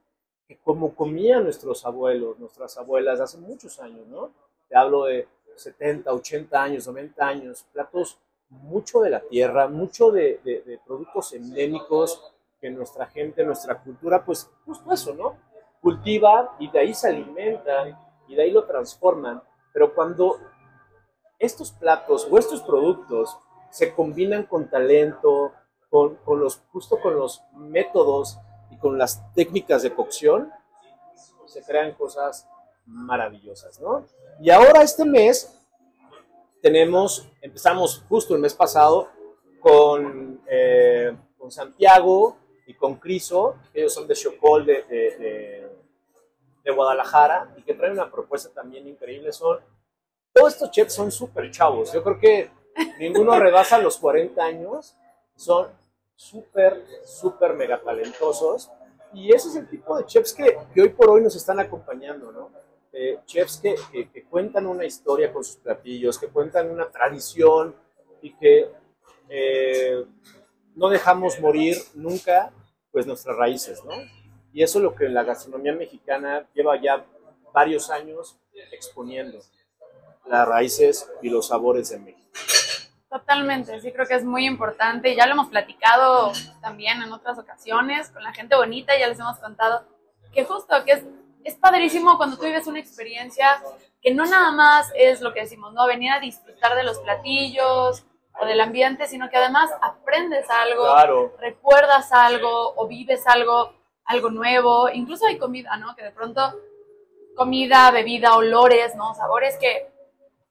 que 0.49 0.59
como 0.59 0.95
comían 0.95 1.45
nuestros 1.45 1.85
abuelos, 1.85 2.39
nuestras 2.39 2.77
abuelas 2.79 3.21
hace 3.21 3.39
muchos 3.39 3.79
años, 3.79 4.07
¿no? 4.09 4.33
Te 4.69 4.77
hablo 4.77 5.05
de 5.05 5.29
70, 5.55 6.13
80 6.13 6.63
años, 6.63 6.87
90 6.87 7.27
años, 7.27 7.65
platos 7.73 8.19
mucho 8.49 9.01
de 9.01 9.11
la 9.11 9.21
tierra, 9.21 9.69
mucho 9.69 10.11
de 10.11 10.81
productos 10.85 11.33
endémicos 11.35 12.32
que 12.63 12.71
nuestra 12.71 13.07
gente, 13.07 13.45
nuestra 13.45 13.83
cultura, 13.83 14.25
pues 14.25 14.49
justo 14.65 14.93
eso, 14.93 15.13
¿no? 15.15 15.37
Cultiva 15.81 16.55
y 16.61 16.71
de 16.71 16.79
ahí 16.79 16.95
se 16.95 17.09
alimentan 17.09 17.99
y 18.29 18.37
de 18.37 18.43
ahí 18.45 18.53
lo 18.53 18.65
transforman. 18.65 19.43
Pero 19.73 19.93
cuando 19.93 20.39
estos 21.41 21.73
platos 21.73 22.29
o 22.31 22.39
estos 22.39 22.63
productos 22.63 23.37
se 23.71 23.93
combinan 23.93 24.45
con 24.45 24.71
talento, 24.71 25.53
con, 25.91 26.15
con 26.25 26.39
los, 26.39 26.63
justo 26.71 27.01
con 27.01 27.17
los 27.17 27.43
métodos 27.53 28.39
y 28.71 28.79
con 28.79 28.97
las 28.97 29.35
técnicas 29.35 29.83
de 29.83 29.93
cocción, 29.93 30.53
se 31.47 31.65
crean 31.65 31.93
cosas 31.95 32.49
maravillosas, 32.87 33.81
¿no? 33.81 34.07
Y 34.41 34.51
ahora 34.51 34.83
este 34.83 35.05
mes 35.05 35.59
tenemos, 36.61 37.29
empezamos 37.41 38.05
justo 38.09 38.37
el 38.37 38.41
mes 38.41 38.55
pasado 38.55 39.09
con, 39.61 40.41
eh, 40.49 41.17
con 41.37 41.51
Santiago 41.51 42.37
y 42.67 42.75
con 42.75 42.97
Criso, 42.97 43.57
ellos 43.75 43.93
son 43.93 44.07
de 44.07 44.15
Chocol 44.15 44.67
de, 44.67 44.83
de, 44.85 45.69
de, 46.65 46.71
Guadalajara 46.73 47.55
y 47.57 47.63
que 47.63 47.75
traen 47.75 47.95
una 47.95 48.11
propuesta 48.11 48.51
también 48.51 48.87
increíble. 48.87 49.33
Son, 49.33 49.59
todos 50.33 50.55
estos 50.55 50.71
chefs 50.71 50.95
son 50.95 51.11
súper 51.11 51.51
chavos, 51.51 51.93
yo 51.93 52.03
creo 52.03 52.19
que 52.19 52.51
ninguno 52.99 53.39
rebasa 53.39 53.79
los 53.79 53.99
40 53.99 54.43
años, 54.43 54.97
son 55.35 55.69
súper, 56.15 56.85
súper 57.05 57.55
mega 57.55 57.81
talentosos 57.81 58.71
y 59.13 59.33
ese 59.33 59.49
es 59.49 59.57
el 59.57 59.69
tipo 59.69 59.97
de 59.97 60.07
chefs 60.07 60.33
que, 60.33 60.57
que 60.73 60.83
hoy 60.83 60.89
por 60.91 61.11
hoy 61.11 61.23
nos 61.23 61.37
están 61.37 61.61
acompañando, 61.61 62.33
¿no? 62.33 62.51
Eh, 62.95 63.21
chefs 63.25 63.59
que, 63.59 63.75
que, 64.11 64.25
cuentan 64.25 64.67
una 64.67 64.85
historia 64.85 65.33
con 65.33 65.43
sus 65.43 65.57
platillos, 65.57 66.19
que 66.19 66.29
cuentan 66.29 66.71
una 66.71 66.91
tradición 66.91 67.75
y 68.21 68.35
que 68.35 68.71
eh, 69.31 70.05
no 70.75 70.89
dejamos 70.89 71.41
morir 71.41 71.77
nunca 71.95 72.53
pues 72.91 73.07
nuestras 73.07 73.37
raíces, 73.37 73.83
¿no? 73.85 73.93
Y 74.53 74.63
eso 74.63 74.79
es 74.79 74.85
lo 74.85 74.95
que 74.95 75.09
la 75.09 75.23
gastronomía 75.23 75.73
mexicana 75.73 76.47
lleva 76.55 76.81
ya 76.81 77.05
varios 77.53 77.91
años 77.91 78.39
exponiendo, 78.71 79.39
las 80.27 80.47
raíces 80.47 81.11
y 81.23 81.31
los 81.31 81.49
sabores 81.49 81.91
de 81.91 81.99
México. 81.99 82.23
Totalmente, 83.09 83.79
sí 83.81 83.93
creo 83.93 84.07
que 84.07 84.15
es 84.15 84.25
muy 84.25 84.47
importante 84.47 85.15
ya 85.15 85.27
lo 85.27 85.33
hemos 85.33 85.49
platicado 85.49 86.33
también 86.63 87.03
en 87.03 87.13
otras 87.13 87.39
ocasiones 87.39 88.09
con 88.09 88.23
la 88.23 88.33
gente 88.33 88.57
bonita, 88.57 88.99
ya 88.99 89.07
les 89.09 89.21
hemos 89.21 89.39
contado 89.39 89.85
que 90.33 90.45
justo 90.45 90.75
que 90.87 90.93
es, 90.93 91.05
es 91.45 91.55
padrísimo 91.57 92.17
cuando 92.17 92.39
tú 92.39 92.45
vives 92.45 92.67
una 92.67 92.81
experiencia 92.81 93.63
que 94.01 94.15
no 94.15 94.25
nada 94.25 94.51
más 94.53 94.91
es 94.97 95.21
lo 95.21 95.35
que 95.35 95.41
decimos, 95.41 95.75
no 95.75 95.87
venir 95.87 96.11
a 96.11 96.21
disfrutar 96.21 96.75
de 96.75 96.85
los 96.85 96.99
platillos 97.01 98.05
o 98.41 98.47
del 98.47 98.61
ambiente, 98.61 99.07
sino 99.07 99.29
que 99.31 99.37
además 99.37 99.71
aprendes 99.81 100.47
algo, 100.51 101.33
recuerdas 101.39 102.13
algo 102.13 102.75
o 102.77 102.87
vives 102.87 103.27
algo, 103.27 103.75
algo 104.05 104.31
nuevo, 104.31 104.89
incluso 104.89 105.27
hay 105.27 105.39
comida, 105.39 105.77
¿no? 105.77 105.95
Que 105.95 106.05
de 106.05 106.11
pronto 106.13 106.41
comida, 107.37 107.91
bebida, 107.91 108.37
olores, 108.37 108.95
¿no? 108.97 109.15
Sabores 109.15 109.57
que 109.59 109.93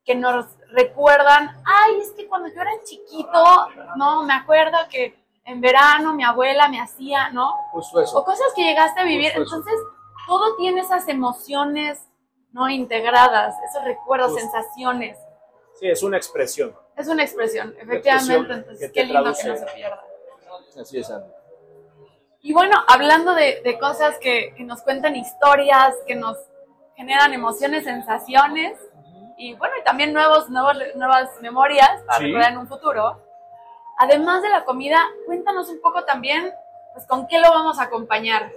que 0.06 0.16
nos 0.16 0.46
recuerdan, 0.72 1.62
ay, 1.66 2.00
es 2.00 2.12
que 2.12 2.28
cuando 2.28 2.50
yo 2.50 2.62
era 2.62 2.72
chiquito, 2.84 3.68
no, 3.98 4.24
me 4.24 4.34
acuerdo 4.34 4.78
que 4.90 5.16
en 5.46 5.62
verano 5.62 6.14
mi 6.14 6.24
abuela 6.24 6.68
me 6.70 6.80
hacía, 6.80 7.30
¿no? 7.30 7.54
Justo 7.72 8.02
eso. 8.02 8.18
O 8.18 8.26
cosas 8.26 8.48
que 8.56 8.64
llegaste 8.64 9.02
a 9.02 9.04
vivir. 9.04 9.32
Entonces, 9.36 9.74
todo 10.28 10.56
tiene 10.56 10.82
esas 10.82 11.08
emociones, 11.08 12.08
¿no? 12.52 12.70
Integradas, 12.70 13.56
esos 13.70 13.84
recuerdos, 13.84 14.36
sensaciones. 14.36 15.18
Sí, 15.80 15.88
es 15.88 16.04
una 16.04 16.18
expresión. 16.18 16.76
Es 16.98 17.08
una 17.08 17.24
expresión, 17.24 17.76
efectivamente. 17.80 18.54
entonces, 18.54 18.92
qué 18.92 19.04
lindo 19.04 19.24
que 19.24 19.48
no 19.48 19.58
se 19.58 19.66
pierda. 19.76 20.04
Así 20.80 21.00
es, 21.00 21.10
Andy. 21.10 21.32
Y 22.42 22.54
bueno, 22.54 22.76
hablando 22.88 23.36
de, 23.36 23.62
de 23.64 23.78
cosas 23.78 24.18
que, 24.20 24.54
que 24.56 24.64
nos 24.64 24.82
cuentan 24.82 25.16
historias, 25.16 25.96
que 26.08 26.16
nos 26.16 26.38
generan 26.96 27.34
emociones, 27.34 27.84
sensaciones, 27.84 28.78
y 29.38 29.56
bueno, 29.56 29.74
y 29.80 29.84
también 29.84 30.14
nuevos, 30.14 30.50
nuevos, 30.50 30.78
nuevas 30.96 31.30
memorias 31.42 32.04
para 32.06 32.20
recordar 32.20 32.52
en 32.52 32.60
un 32.60 32.68
futuro. 32.68 33.20
Además 33.98 34.44
de 34.44 34.50
la 34.50 34.66
comida, 34.66 35.02
cuéntanos 35.26 35.68
un 35.70 35.82
poco 35.82 36.04
también, 36.04 36.52
pues, 36.94 37.08
¿con 37.08 37.28
qué 37.28 37.40
lo 37.40 37.50
vamos 37.50 37.80
a 37.80 37.84
acompañar? 37.84 38.52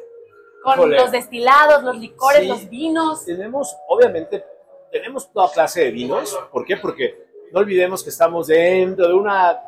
Con 0.63 0.91
los 0.91 1.11
destilados, 1.11 1.83
los 1.83 1.97
licores, 1.97 2.47
los 2.47 2.69
vinos. 2.69 3.25
Tenemos, 3.25 3.77
obviamente, 3.89 4.45
tenemos 4.91 5.31
toda 5.31 5.51
clase 5.51 5.85
de 5.85 5.91
vinos. 5.91 6.39
¿Por 6.51 6.65
qué? 6.65 6.77
Porque 6.77 7.24
no 7.55 7.61
olvidemos 7.61 8.03
que 8.03 8.11
estamos 8.11 8.49
dentro 8.49 9.07
de 9.07 9.15
una, 9.15 9.61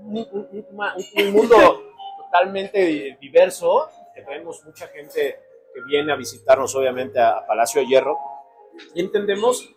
un, 0.00 1.32
mundo 1.32 1.82
totalmente 2.16 3.18
diverso, 3.20 3.90
tenemos 4.14 4.64
mucha 4.64 4.88
gente 4.88 5.38
que 5.74 5.80
viene 5.86 6.14
a 6.14 6.16
visitarnos, 6.16 6.74
obviamente, 6.74 7.20
a 7.20 7.46
Palacio 7.46 7.82
Hierro. 7.82 8.18
Y 8.94 9.02
entendemos 9.02 9.68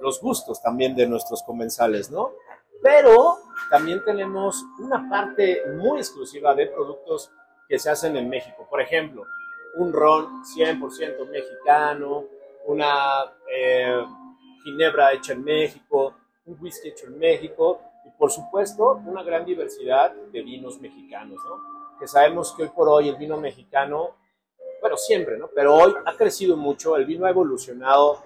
los 0.00 0.20
gustos 0.20 0.62
también 0.62 0.94
de 0.94 1.08
nuestros 1.08 1.42
comensales, 1.42 2.08
¿no? 2.08 2.34
Pero 2.80 3.38
también 3.68 4.04
tenemos 4.04 4.64
una 4.78 5.10
parte 5.10 5.62
muy 5.74 5.98
exclusiva 5.98 6.54
de 6.54 6.68
productos 6.68 7.32
que 7.68 7.80
se 7.80 7.90
hacen 7.90 8.16
en 8.16 8.28
México. 8.28 8.64
Por 8.70 8.80
ejemplo, 8.80 9.26
un 9.74 9.92
ron 9.92 10.44
100% 10.56 11.28
mexicano, 11.28 12.26
una 12.66 13.24
eh, 13.52 14.04
ginebra 14.62 15.12
hecha 15.12 15.32
en 15.32 15.42
México, 15.42 16.14
un 16.48 16.56
whisky 16.60 16.88
hecho 16.88 17.06
en 17.06 17.18
México 17.18 17.80
y 18.04 18.10
por 18.10 18.30
supuesto 18.30 19.00
una 19.06 19.22
gran 19.22 19.44
diversidad 19.44 20.12
de 20.12 20.42
vinos 20.42 20.80
mexicanos, 20.80 21.38
¿no? 21.44 21.98
Que 21.98 22.08
sabemos 22.08 22.54
que 22.54 22.62
hoy 22.62 22.70
por 22.70 22.88
hoy 22.88 23.08
el 23.08 23.16
vino 23.16 23.36
mexicano, 23.36 24.16
bueno, 24.80 24.96
siempre, 24.96 25.36
¿no? 25.36 25.48
Pero 25.54 25.74
hoy 25.74 25.94
ha 26.04 26.16
crecido 26.16 26.56
mucho, 26.56 26.96
el 26.96 27.04
vino 27.04 27.26
ha 27.26 27.30
evolucionado 27.30 28.22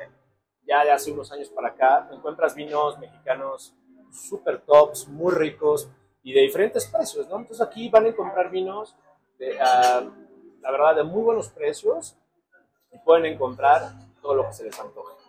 ya 0.64 0.84
de 0.84 0.92
hace 0.92 1.10
unos 1.10 1.32
años 1.32 1.48
para 1.48 1.68
acá, 1.68 2.08
encuentras 2.12 2.54
vinos 2.54 2.98
mexicanos 2.98 3.74
super 4.12 4.60
tops, 4.60 5.08
muy 5.08 5.32
ricos 5.34 5.88
y 6.22 6.32
de 6.32 6.42
diferentes 6.42 6.86
precios, 6.86 7.28
¿no? 7.28 7.38
Entonces 7.38 7.66
aquí 7.66 7.88
van 7.88 8.04
a 8.04 8.08
encontrar 8.08 8.50
vinos, 8.50 8.94
de, 9.38 9.54
uh, 9.54 10.10
la 10.60 10.70
verdad, 10.70 10.96
de 10.96 11.02
muy 11.02 11.22
buenos 11.22 11.48
precios 11.48 12.16
y 12.92 12.98
pueden 12.98 13.26
encontrar 13.26 13.90
todo 14.20 14.34
lo 14.34 14.46
que 14.46 14.52
se 14.52 14.64
les 14.64 14.78
antoje. 14.78 15.21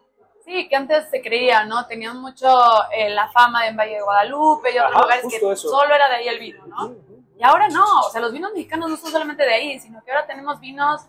Sí, 0.44 0.68
que 0.68 0.76
antes 0.76 1.10
se 1.10 1.22
creía, 1.22 1.64
¿no? 1.64 1.88
Tenían 1.88 2.20
mucho 2.20 2.48
eh, 2.92 3.10
la 3.10 3.30
fama 3.30 3.66
en 3.68 3.78
Valle 3.78 3.96
de 3.96 4.02
Guadalupe 4.02 4.74
y 4.74 4.78
otros 4.78 5.02
lugares 5.02 5.26
que 5.30 5.56
solo 5.56 5.96
era 5.96 6.10
de 6.10 6.16
ahí 6.16 6.28
el 6.28 6.40
vino, 6.40 6.66
¿no? 6.68 6.96
Y 7.38 7.44
ahora 7.44 7.68
no, 7.70 8.02
o 8.02 8.10
sea, 8.10 8.22
los 8.22 8.32
vinos 8.32 8.52
mexicanos 8.54 8.90
no 8.90 8.98
son 8.98 9.12
solamente 9.12 9.44
de 9.44 9.54
ahí, 9.54 9.80
sino 9.80 10.04
que 10.04 10.12
ahora 10.12 10.28
tenemos 10.28 10.60
vinos 10.60 11.02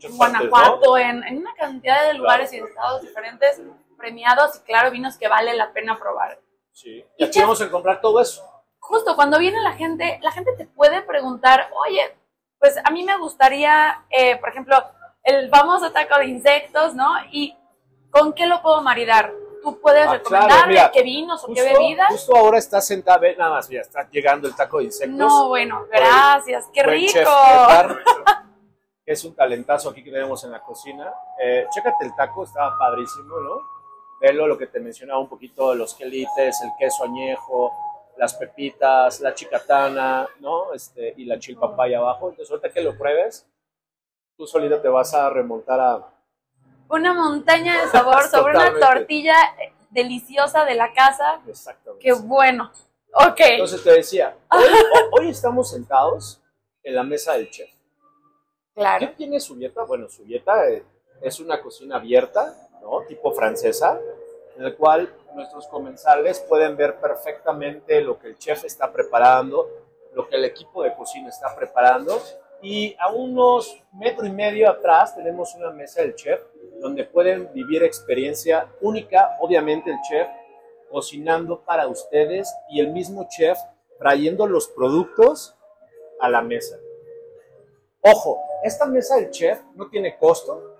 en 0.00 0.16
Guanajuato, 0.16 0.98
en, 0.98 1.22
en, 1.24 1.38
una 1.38 1.54
cantidad 1.54 2.06
de 2.06 2.14
lugares 2.14 2.52
y 2.52 2.60
de 2.60 2.66
estados 2.66 3.00
diferentes 3.00 3.60
premiados 3.96 4.56
y 4.56 4.60
claro, 4.60 4.90
vinos 4.90 5.16
que 5.16 5.28
vale 5.28 5.54
la 5.54 5.72
pena 5.72 5.98
probar. 5.98 6.40
Sí, 6.72 7.04
y 7.16 7.24
aquí 7.24 7.40
vamos 7.40 7.60
a 7.60 7.64
encontrar 7.64 8.00
todo 8.00 8.20
eso. 8.20 8.44
Justo, 8.78 9.14
cuando 9.14 9.38
viene 9.38 9.60
la 9.60 9.72
gente, 9.72 10.18
la 10.22 10.32
gente 10.32 10.52
te 10.56 10.66
puede 10.66 11.02
preguntar, 11.02 11.70
oye, 11.86 12.16
pues 12.58 12.76
a 12.82 12.90
mí 12.90 13.04
me 13.04 13.16
gustaría, 13.18 14.04
eh, 14.10 14.36
por 14.36 14.48
ejemplo, 14.48 14.76
el 15.22 15.48
famoso 15.48 15.92
taco 15.92 16.18
de 16.18 16.26
insectos, 16.26 16.94
¿no? 16.94 17.08
Y 17.30 17.56
¿con 18.10 18.32
qué 18.32 18.46
lo 18.46 18.60
puedo 18.62 18.82
maridar? 18.82 19.32
Tú 19.62 19.78
puedes 19.78 20.06
ah, 20.06 20.14
recomendarme 20.14 20.90
qué 20.92 21.02
vinos 21.02 21.44
o 21.44 21.52
qué 21.52 21.62
bebidas. 21.62 22.08
Justo 22.08 22.36
ahora 22.36 22.58
está 22.58 22.80
sentada, 22.80 23.20
nada 23.36 23.50
más, 23.50 23.68
ya 23.68 23.80
está 23.80 24.08
llegando 24.10 24.48
el 24.48 24.56
taco 24.56 24.78
de 24.78 24.84
insectos. 24.84 25.16
No, 25.16 25.48
bueno, 25.48 25.86
gracias, 25.90 26.68
qué 26.72 26.82
rico. 26.82 27.20
es 29.04 29.24
un 29.24 29.34
talentazo 29.34 29.90
aquí 29.90 30.04
que 30.04 30.10
tenemos 30.10 30.42
en 30.44 30.52
la 30.52 30.60
cocina. 30.60 31.12
Eh, 31.42 31.66
chécate 31.70 32.04
el 32.04 32.14
taco, 32.14 32.44
estaba 32.44 32.78
padrísimo, 32.78 33.38
¿no? 33.40 33.60
Velo 34.20 34.46
lo 34.46 34.56
que 34.56 34.66
te 34.66 34.80
mencionaba 34.80 35.18
un 35.18 35.28
poquito, 35.28 35.74
los 35.74 35.94
quelites, 35.94 36.60
el 36.62 36.70
queso 36.78 37.04
añejo, 37.04 37.72
las 38.18 38.34
pepitas, 38.34 39.20
la 39.20 39.34
chicatana, 39.34 40.28
¿no? 40.40 40.72
Este, 40.74 41.14
y 41.16 41.24
la 41.24 41.38
chilpapaya 41.38 41.98
abajo. 41.98 42.28
Entonces, 42.28 42.50
ahorita 42.50 42.70
que 42.70 42.82
lo 42.82 42.96
pruebes, 42.96 43.46
tú 44.36 44.46
solita 44.46 44.80
te 44.80 44.88
vas 44.88 45.12
a 45.14 45.28
remontar 45.30 45.80
a... 45.80 46.06
Una 46.90 47.14
montaña 47.14 47.80
de 47.80 47.88
sabor 47.88 48.24
sobre 48.24 48.56
una 48.56 48.78
tortilla 48.78 49.36
deliciosa 49.90 50.64
de 50.64 50.74
la 50.74 50.92
casa. 50.92 51.40
Exactamente. 51.46 52.04
Qué 52.04 52.12
bueno. 52.12 52.72
Ok. 53.12 53.40
Entonces 53.40 53.82
te 53.84 53.92
decía, 53.92 54.36
hoy, 55.12 55.28
estamos 55.28 55.70
sentados 55.70 56.42
en 56.82 56.96
la 56.96 57.04
mesa 57.04 57.34
del 57.34 57.48
chef. 57.48 57.70
Claro. 58.74 59.06
¿Qué 59.06 59.14
tiene 59.14 59.38
su 59.38 59.56
dieta? 59.56 59.84
Bueno, 59.84 60.08
su 60.08 60.24
dieta 60.24 60.68
eh, 60.68 60.84
es 61.22 61.38
una 61.38 61.60
cocina 61.60 61.96
abierta, 61.96 62.54
¿no? 62.82 63.02
Tipo 63.02 63.32
francesa, 63.32 64.00
en 64.56 64.64
el 64.64 64.76
cual 64.76 65.14
nuestros 65.34 65.68
comensales 65.68 66.40
pueden 66.40 66.76
ver 66.76 66.98
perfectamente 66.98 68.00
lo 68.00 68.18
que 68.18 68.28
el 68.28 68.38
chef 68.38 68.64
está 68.64 68.92
preparando, 68.92 69.68
lo 70.12 70.28
que 70.28 70.36
el 70.36 70.44
equipo 70.44 70.82
de 70.82 70.94
cocina 70.94 71.28
está 71.28 71.54
preparando. 71.54 72.20
Y 72.62 72.94
a 72.98 73.10
unos 73.10 73.82
metro 73.92 74.26
y 74.26 74.30
medio 74.30 74.68
atrás 74.68 75.14
tenemos 75.14 75.54
una 75.54 75.70
mesa 75.70 76.02
del 76.02 76.14
chef, 76.14 76.40
donde 76.80 77.04
pueden 77.04 77.52
vivir 77.52 77.82
experiencia 77.82 78.68
única, 78.80 79.36
obviamente 79.40 79.90
el 79.90 79.98
chef 80.08 80.28
cocinando 80.90 81.60
para 81.60 81.86
ustedes 81.86 82.52
y 82.68 82.80
el 82.80 82.88
mismo 82.88 83.26
chef 83.28 83.58
trayendo 83.98 84.46
los 84.46 84.68
productos 84.68 85.54
a 86.20 86.28
la 86.28 86.42
mesa. 86.42 86.78
Ojo, 88.02 88.40
esta 88.64 88.86
mesa 88.86 89.16
del 89.16 89.30
chef 89.30 89.60
no 89.74 89.88
tiene 89.88 90.18
costo, 90.18 90.78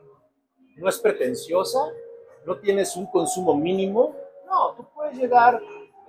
no 0.76 0.88
es 0.88 0.98
pretenciosa, 0.98 1.80
no 2.44 2.58
tienes 2.58 2.96
un 2.96 3.06
consumo 3.06 3.54
mínimo. 3.54 4.16
No, 4.46 4.74
tú 4.74 4.86
puedes 4.94 5.16
llegar 5.16 5.60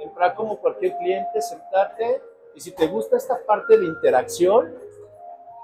entrar 0.04 0.36
como 0.36 0.58
cualquier 0.58 0.98
cliente, 0.98 1.42
sentarte 1.42 2.22
y 2.56 2.60
si 2.60 2.72
te 2.72 2.88
gusta 2.88 3.18
esta 3.18 3.44
parte 3.46 3.78
de 3.78 3.86
interacción, 3.86 4.75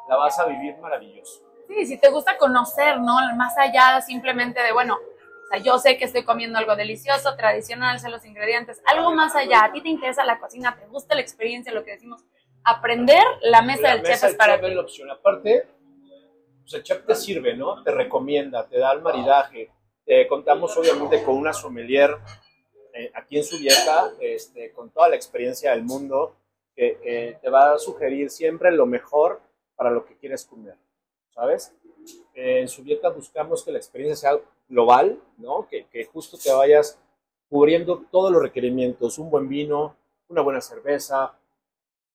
la 0.10 0.16
vas 0.16 0.40
a 0.40 0.46
vivir 0.46 0.78
maravilloso. 0.78 1.42
Sí, 1.68 1.86
si 1.86 1.98
te 2.00 2.10
gusta 2.10 2.38
conocer, 2.38 3.00
¿no? 3.00 3.16
Más 3.36 3.58
allá 3.58 4.02
simplemente 4.02 4.62
de, 4.62 4.72
bueno, 4.72 4.96
o 4.96 5.48
sea, 5.50 5.60
yo 5.60 5.78
sé 5.80 5.98
que 5.98 6.06
estoy 6.06 6.24
comiendo 6.24 6.58
algo 6.58 6.76
delicioso, 6.76 7.36
tradicional, 7.36 8.00
sé 8.00 8.10
los 8.10 8.26
ingredientes, 8.26 8.82
algo 8.86 9.14
más 9.14 9.36
allá. 9.36 9.66
A 9.66 9.72
ti 9.72 9.82
te 9.82 9.90
interesa 9.90 10.24
la 10.24 10.40
cocina, 10.40 10.76
te 10.80 10.88
gusta 10.88 11.16
la 11.16 11.22
experiencia, 11.22 11.74
lo 11.74 11.84
que 11.84 11.92
decimos. 11.92 12.24
Aprender, 12.64 13.24
la 13.42 13.62
mesa 13.62 13.92
del 13.92 14.04
chef 14.04 14.24
es 14.24 14.36
para 14.36 14.60
ti. 14.60 14.68
la 14.68 14.82
opción. 14.82 15.10
Aparte, 15.10 15.68
pues 16.62 16.74
el 16.74 16.84
chef 16.84 17.06
te 17.06 17.16
sirve, 17.16 17.56
¿no? 17.56 17.82
Te 17.84 17.92
recomienda, 17.92 18.68
te 18.68 18.78
da 18.78 18.92
el 18.92 19.02
maridaje. 19.02 19.72
contamos 20.28 20.76
obviamente 20.78 21.24
con 21.24 21.36
una 21.36 21.54
sommelier 21.54 22.18
eh, 22.98 23.12
aquí 23.14 23.38
en 23.38 23.44
su 23.44 23.58
dieta, 23.58 24.12
este, 24.20 24.72
con 24.72 24.90
toda 24.90 25.10
la 25.10 25.16
experiencia 25.16 25.72
del 25.72 25.84
mundo, 25.84 26.36
que, 26.76 27.38
te 27.42 27.50
va 27.50 27.74
a 27.74 27.78
sugerir 27.78 28.32
siempre 28.32 28.72
lo 28.72 28.88
mejor 28.88 29.42
para 29.78 29.92
lo 29.92 30.04
que 30.04 30.18
quieres 30.18 30.46
comer, 30.46 30.76
¿sabes? 31.30 31.74
Eh, 32.34 32.62
en 32.62 32.68
su 32.68 32.84
dieta 32.84 33.10
buscamos 33.10 33.64
que 33.64 33.72
la 33.72 33.78
experiencia 33.78 34.16
sea 34.32 34.42
global, 34.68 35.18
¿no? 35.38 35.68
Que, 35.70 35.86
que 35.86 36.04
justo 36.06 36.38
te 36.38 36.52
vayas 36.52 37.00
cubriendo 37.50 38.04
todos 38.12 38.32
los 38.32 38.42
requerimientos, 38.42 39.18
un 39.18 39.30
buen 39.30 39.48
vino, 39.48 39.96
una 40.28 40.42
buena 40.42 40.60
cerveza, 40.60 41.34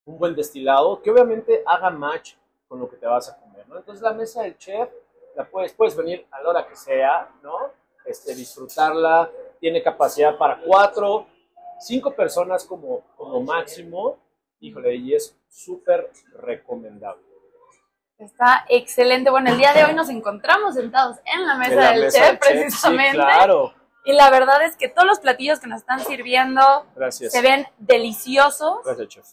un 0.05 0.19
buen 0.19 0.35
destilado, 0.35 1.01
que 1.01 1.11
obviamente 1.11 1.63
haga 1.65 1.89
match 1.91 2.35
con 2.69 2.81
lo 2.81 2.91
que 2.91 2.97
te 2.97 3.07
vas 3.07 3.31
a 3.31 3.39
comer, 3.39 3.67
¿no? 3.69 3.79
Entonces 3.79 4.03
la 4.03 4.13
mesa 4.13 4.43
del 4.43 4.59
chef, 4.59 4.91
la 5.35 5.49
puedes, 5.49 5.73
puedes 5.73 5.97
venir 5.97 6.27
a 6.31 6.43
la 6.43 6.51
hora 6.51 6.67
que 6.67 6.77
sea, 6.77 7.33
¿no? 7.43 7.71
Este, 8.05 8.35
disfrutarla, 8.35 9.31
tiene 9.61 9.83
capacidad 9.83 10.37
para 10.37 10.61
cuatro, 10.61 11.27
cinco 11.79 12.13
personas 12.13 12.65
como, 12.65 13.03
como 13.17 13.41
máximo, 13.41 14.19
híjole, 14.61 14.95
y 14.97 15.15
es 15.15 15.37
súper 15.49 16.11
recomendable. 16.35 17.32
Está 18.19 18.65
excelente. 18.69 19.31
Bueno, 19.31 19.51
el 19.51 19.59
día 19.59 19.73
de 19.73 19.85
hoy 19.85 19.95
nos 19.95 20.09
encontramos 20.09 20.75
sentados 20.75 21.19
en 21.25 21.47
la 21.47 21.57
mesa, 21.57 21.91
del, 21.93 22.11
chef, 22.11 22.39
precisamente. 22.39 23.15
claro. 23.15 23.75
Y 24.05 24.13
la 24.13 24.31
verdad 24.31 24.63
es 24.63 24.77
que 24.77 24.89
todos 24.89 25.07
los 25.07 25.21
platillos 25.21 25.61
que 25.61 25.69
nos 25.69 25.81
están 25.81 26.01
sirviendo 26.01 26.87
Gracias. 26.97 27.33
se 27.33 27.41
ven 27.41 27.67
deliciosos. 27.79 28.79
Gracias, 28.85 29.09
chef. 29.09 29.27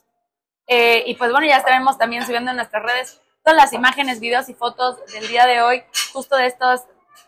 Eh, 0.68 1.04
y 1.08 1.16
pues 1.16 1.32
bueno, 1.32 1.48
ya 1.48 1.58
estaremos 1.58 1.98
también 1.98 2.26
subiendo 2.26 2.52
en 2.52 2.58
nuestras 2.58 2.84
redes 2.84 3.22
todas 3.44 3.58
las 3.58 3.74
imágenes, 3.74 4.20
videos 4.20 4.50
y 4.50 4.54
fotos 4.54 5.04
del 5.08 5.28
día 5.28 5.48
de 5.48 5.62
hoy, 5.62 5.84
justo 6.14 6.36
de 6.36 6.46
estos 6.46 6.82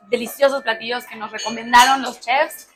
deliciosos 0.10 0.62
platillos 0.62 1.06
que 1.06 1.16
nos 1.16 1.32
recomendaron 1.32 2.04
los 2.04 2.20
chefs. 2.20 2.70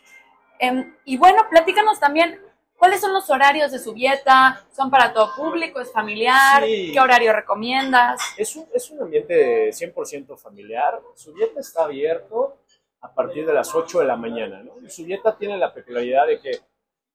Em, 0.58 0.96
y 1.04 1.18
bueno, 1.18 1.48
platícanos 1.50 2.00
también 2.00 2.42
cuáles 2.78 3.02
son 3.02 3.14
los 3.14 3.30
horarios 3.30 3.72
de 3.72 3.80
su 3.80 3.94
dieta, 3.94 4.66
son 4.76 4.90
para 4.90 5.14
todo 5.14 5.32
público, 5.36 5.80
es 5.80 5.92
familiar, 5.92 6.64
qué 6.64 7.00
horario 7.00 7.34
recomiendas. 7.34 8.22
Es 8.38 8.56
un, 8.56 8.68
es 8.74 8.90
un 8.92 9.02
ambiente 9.02 9.70
100% 9.70 10.38
familiar, 10.38 11.00
su 11.16 11.34
dieta 11.34 11.60
está 11.60 11.86
abierto 11.86 12.58
a 13.02 13.14
partir 13.14 13.46
de 13.46 13.54
las 13.54 13.74
8 13.74 14.00
de 14.00 14.06
la 14.06 14.16
mañana. 14.16 14.64
¿no? 14.64 14.74
su 14.90 15.04
dieta 15.04 15.36
tiene 15.38 15.58
la 15.58 15.74
peculiaridad 15.74 16.28
de 16.28 16.40
que 16.40 16.60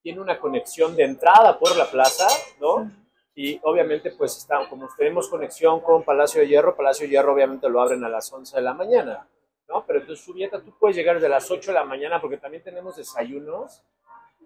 tiene 0.02 0.20
una 0.20 0.38
conexión 0.38 0.96
de 0.96 1.04
entrada 1.04 1.58
por 1.58 1.76
la 1.76 1.90
plaza, 1.90 2.26
¿no? 2.60 2.90
Y 3.34 3.60
obviamente, 3.62 4.10
pues, 4.10 4.36
está, 4.36 4.68
como 4.68 4.88
tenemos 4.96 5.28
conexión 5.28 5.80
con 5.80 6.02
Palacio 6.02 6.40
de 6.40 6.48
Hierro, 6.48 6.76
Palacio 6.76 7.06
de 7.06 7.12
Hierro 7.12 7.32
obviamente 7.32 7.68
lo 7.68 7.80
abren 7.80 8.04
a 8.04 8.08
las 8.08 8.32
11 8.32 8.56
de 8.56 8.62
la 8.62 8.74
mañana. 8.74 9.26
¿no? 9.68 9.84
Pero 9.86 10.00
entonces 10.00 10.24
su 10.24 10.34
dieta 10.34 10.60
tú 10.60 10.74
puedes 10.78 10.96
llegar 10.96 11.14
desde 11.14 11.28
las 11.28 11.50
8 11.50 11.70
de 11.70 11.74
la 11.78 11.84
mañana 11.84 12.20
porque 12.20 12.38
también 12.38 12.62
tenemos 12.62 12.96
desayunos. 12.96 13.82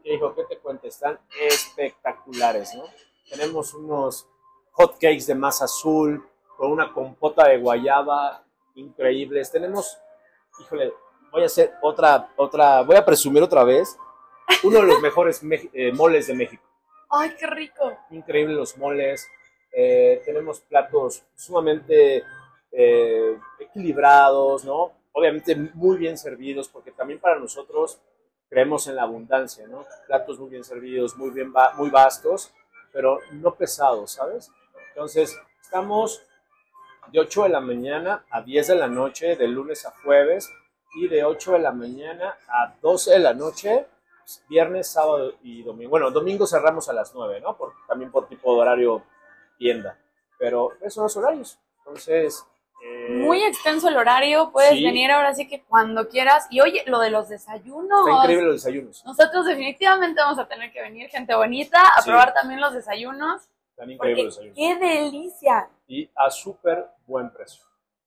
Y 0.05 0.13
dijo, 0.13 0.35
¿qué 0.35 0.45
te 0.45 0.59
cuento? 0.59 0.87
Están 0.87 1.19
espectaculares, 1.41 2.75
¿no? 2.75 2.85
Tenemos 3.29 3.75
unos 3.75 4.29
hot 4.73 4.93
cakes 4.95 5.27
de 5.27 5.35
masa 5.35 5.65
azul 5.65 6.25
con 6.57 6.71
una 6.71 6.93
compota 6.93 7.49
de 7.49 7.59
guayaba 7.59 8.45
increíbles. 8.75 9.51
Tenemos, 9.51 9.99
híjole, 10.61 10.93
voy 11.33 11.43
a 11.43 11.47
hacer 11.47 11.73
otra, 11.83 12.33
otra, 12.37 12.83
voy 12.83 12.97
a 12.97 13.05
presumir 13.05 13.43
otra 13.43 13.65
vez, 13.65 13.97
uno 14.63 14.81
de 14.81 14.87
los 14.87 15.01
mejores 15.01 15.41
eh, 15.73 15.93
moles 15.93 16.27
de 16.27 16.35
México. 16.35 16.63
¡Ay, 17.11 17.35
qué 17.39 17.47
rico! 17.47 17.97
Increíbles 18.11 18.57
los 18.57 18.77
moles. 18.77 19.27
Eh, 19.73 20.23
tenemos 20.25 20.61
platos 20.61 21.25
sumamente 21.35 22.23
eh, 22.71 23.39
equilibrados, 23.59 24.65
¿no? 24.65 24.93
obviamente 25.15 25.55
muy 25.75 25.97
bien 25.97 26.19
servidos, 26.19 26.69
porque 26.69 26.91
también 26.91 27.21
para 27.21 27.39
nosotros 27.39 28.01
creemos 28.55 28.87
en 28.87 28.95
la 28.95 29.03
abundancia, 29.03 29.67
¿no? 29.67 29.85
Platos 30.07 30.39
muy 30.39 30.51
bien 30.51 30.63
servidos, 30.63 31.17
muy, 31.17 31.31
bien, 31.31 31.53
muy 31.75 31.91
vastos, 31.91 32.53
pero 32.93 33.19
no 33.33 33.53
pesados, 33.57 34.13
¿sabes? 34.13 34.49
Entonces, 34.91 35.37
estamos 35.61 36.23
de 37.11 37.19
8 37.19 37.43
de 37.43 37.49
la 37.49 37.61
mañana 37.61 38.25
a 38.31 38.43
10 38.43 38.69
de 38.69 38.75
la 38.77 38.87
noche, 38.87 39.35
de 39.35 39.49
lunes 39.49 39.85
a 39.87 39.91
jueves, 40.05 40.49
y 40.95 41.09
de 41.09 41.25
8 41.25 41.55
de 41.55 41.59
la 41.59 41.73
mañana 41.73 42.39
a 42.47 42.77
12 42.81 43.11
de 43.11 43.19
la 43.19 43.35
noche, 43.35 43.89
viernes, 44.49 44.87
sábado 44.87 45.33
y 45.43 45.65
domingo. 45.65 45.91
Bueno, 45.91 46.13
domingo 46.13 46.47
cerramos 46.47 46.89
a 46.89 46.93
las 46.93 47.13
9, 47.13 47.41
¿no? 47.41 47.59
también 47.89 48.13
por 48.13 48.29
tipo 48.29 48.55
de 48.55 48.61
horario 48.61 49.03
tienda. 49.59 49.99
Pero 50.39 50.75
esos 50.75 50.95
son 50.95 51.03
los 51.03 51.17
horarios. 51.17 51.59
Entonces, 51.79 52.47
muy 53.11 53.43
extenso 53.43 53.89
el 53.89 53.97
horario, 53.97 54.51
puedes 54.53 54.73
venir 54.73 55.11
ahora 55.11 55.35
sí 55.35 55.49
que 55.49 55.63
cuando 55.63 56.09
quieras. 56.09 56.47
Y 56.51 56.61
oye, 56.61 56.83
lo 56.87 57.01
de 57.01 57.11
los 57.11 57.29
desayunos. 57.29 58.07
Está 58.07 58.19
increíble 58.21 58.47
los 58.47 58.55
desayunos. 58.57 59.05
Nosotros 59.05 59.47
definitivamente 59.47 60.21
vamos 60.21 60.39
a 60.39 60.47
tener 60.47 60.73
que 60.73 60.83
venir, 60.83 61.09
gente 61.11 61.35
bonita, 61.35 61.81
a 61.97 62.03
probar 62.03 62.35
también 62.35 62.61
los 62.61 62.75
desayunos. 62.75 63.43
Están 63.71 63.91
increíbles 63.91 64.25
los 64.25 64.37
desayunos. 64.37 64.57
¡Qué 64.57 64.87
delicia! 64.87 65.69
Y 65.87 66.11
a 66.15 66.31
súper 66.31 66.87
buen 67.07 67.31
precio. 67.31 67.65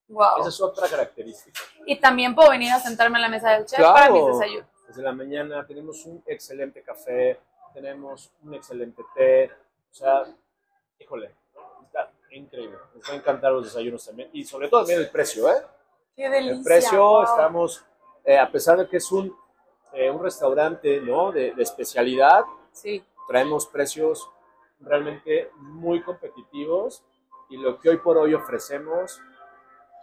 Wow. 0.08 0.40
Esa 0.40 0.50
es 0.50 0.62
otra 0.62 0.88
característica. 0.88 1.60
Y 1.86 2.00
también 2.00 2.34
puedo 2.34 2.50
venir 2.50 2.72
a 2.72 2.80
sentarme 2.80 3.18
en 3.18 3.24
la 3.24 3.30
mesa 3.30 3.52
del 3.52 3.66
chef 3.66 3.80
para 3.80 4.10
mis 4.10 4.26
desayunos. 4.26 4.68
Desde 4.88 5.02
la 5.02 5.12
mañana 5.12 5.66
tenemos 5.66 6.06
un 6.06 6.24
excelente 6.26 6.82
café, 6.82 7.40
tenemos 7.74 8.32
un 8.42 8.54
excelente 8.54 9.04
té. 9.14 9.52
O 9.92 9.94
sea, 9.94 10.24
híjole, 10.98 11.36
increíble. 12.32 12.78
Nos 12.96 13.10
va 13.10 13.14
a 13.14 13.16
encantar 13.18 13.52
los 13.52 13.66
desayunos 13.66 14.06
también. 14.06 14.30
Y 14.34 14.44
sobre 14.44 14.68
todo 14.68 14.82
también 14.82 15.02
el 15.02 15.10
precio, 15.10 15.50
¿eh? 15.50 15.62
Qué 16.16 16.30
delicia. 16.30 16.58
El 16.58 16.64
precio, 16.64 17.24
estamos, 17.24 17.86
eh, 18.24 18.38
a 18.38 18.52
pesar 18.52 18.78
de 18.78 18.88
que 18.88 18.98
es 18.98 19.12
un, 19.12 19.36
eh, 19.94 20.10
un 20.10 20.24
restaurante, 20.24 21.00
¿no? 21.02 21.32
De, 21.32 21.54
especialidad, 21.58 22.44
sí. 22.72 23.04
traemos 23.28 23.68
precios 23.68 24.30
realmente 24.80 25.52
muy 25.56 26.02
competitivos 26.02 27.04
y 27.50 27.58
lo 27.58 27.80
que 27.80 27.90
hoy 27.90 27.98
por 27.98 28.18
hoy 28.18 28.34
ofrecemos 28.34 29.20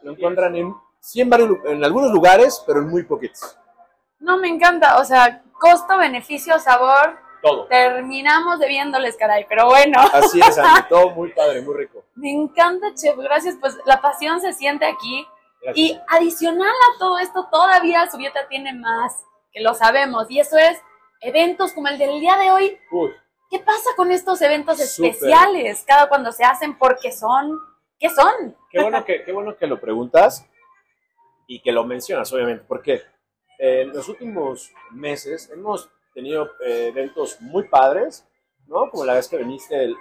lo 0.02 0.12
encuentran 0.12 0.56
en, 0.56 0.74
en 1.14 1.84
algunos 1.84 2.12
lugares, 2.12 2.62
pero 2.66 2.80
en 2.80 2.88
muy 2.88 3.04
poquitos. 3.04 3.56
No, 4.18 4.38
me 4.38 4.48
encanta. 4.48 4.98
O 4.98 5.04
sea, 5.04 5.42
costo, 5.52 5.98
beneficio, 5.98 6.58
sabor, 6.58 7.18
todo. 7.44 7.66
Terminamos 7.66 8.58
debiéndoles, 8.58 9.16
caray, 9.16 9.46
pero 9.48 9.66
bueno. 9.66 10.00
Así 10.12 10.40
es, 10.40 10.58
todo 10.88 11.10
muy 11.10 11.30
padre, 11.32 11.60
muy 11.60 11.76
rico. 11.76 12.04
Me 12.14 12.30
encanta, 12.30 12.94
chef, 12.94 13.16
gracias. 13.16 13.56
Pues 13.60 13.76
la 13.84 14.00
pasión 14.00 14.40
se 14.40 14.52
siente 14.52 14.86
aquí. 14.86 15.26
Y 15.74 15.98
adicional 16.08 16.68
a 16.68 16.98
todo 16.98 17.18
esto, 17.18 17.48
todavía 17.50 18.10
su 18.10 18.18
dieta 18.18 18.46
tiene 18.48 18.74
más, 18.74 19.24
que 19.52 19.62
lo 19.62 19.74
sabemos. 19.74 20.30
Y 20.30 20.40
eso 20.40 20.58
es 20.58 20.78
eventos 21.20 21.72
como 21.72 21.88
el 21.88 21.98
del 21.98 22.20
día 22.20 22.36
de 22.36 22.50
hoy. 22.50 22.78
¿Qué 23.50 23.58
pasa 23.60 23.90
con 23.96 24.10
estos 24.10 24.42
eventos 24.42 24.80
especiales? 24.80 25.84
Cada 25.86 26.08
cuando 26.08 26.32
se 26.32 26.44
hacen, 26.44 26.76
porque 26.76 27.12
son, 27.12 27.58
¿qué 27.98 28.10
son? 28.10 28.56
Qué 28.70 28.82
bueno 28.82 29.04
que, 29.04 29.22
qué 29.22 29.32
bueno 29.32 29.56
que 29.56 29.66
lo 29.66 29.80
preguntas 29.80 30.46
y 31.46 31.60
que 31.62 31.72
lo 31.72 31.84
mencionas, 31.84 32.32
obviamente, 32.32 32.64
porque 32.66 33.02
en 33.58 33.90
los 33.90 34.08
últimos 34.08 34.72
meses 34.90 35.50
hemos 35.50 35.88
tenido 36.14 36.52
eh, 36.64 36.86
eventos 36.88 37.40
muy 37.40 37.64
padres, 37.68 38.26
¿no? 38.66 38.88
Como 38.88 39.04
la 39.04 39.14
vez 39.14 39.28
que 39.28 39.36
viniste, 39.36 39.84
el, 39.84 39.96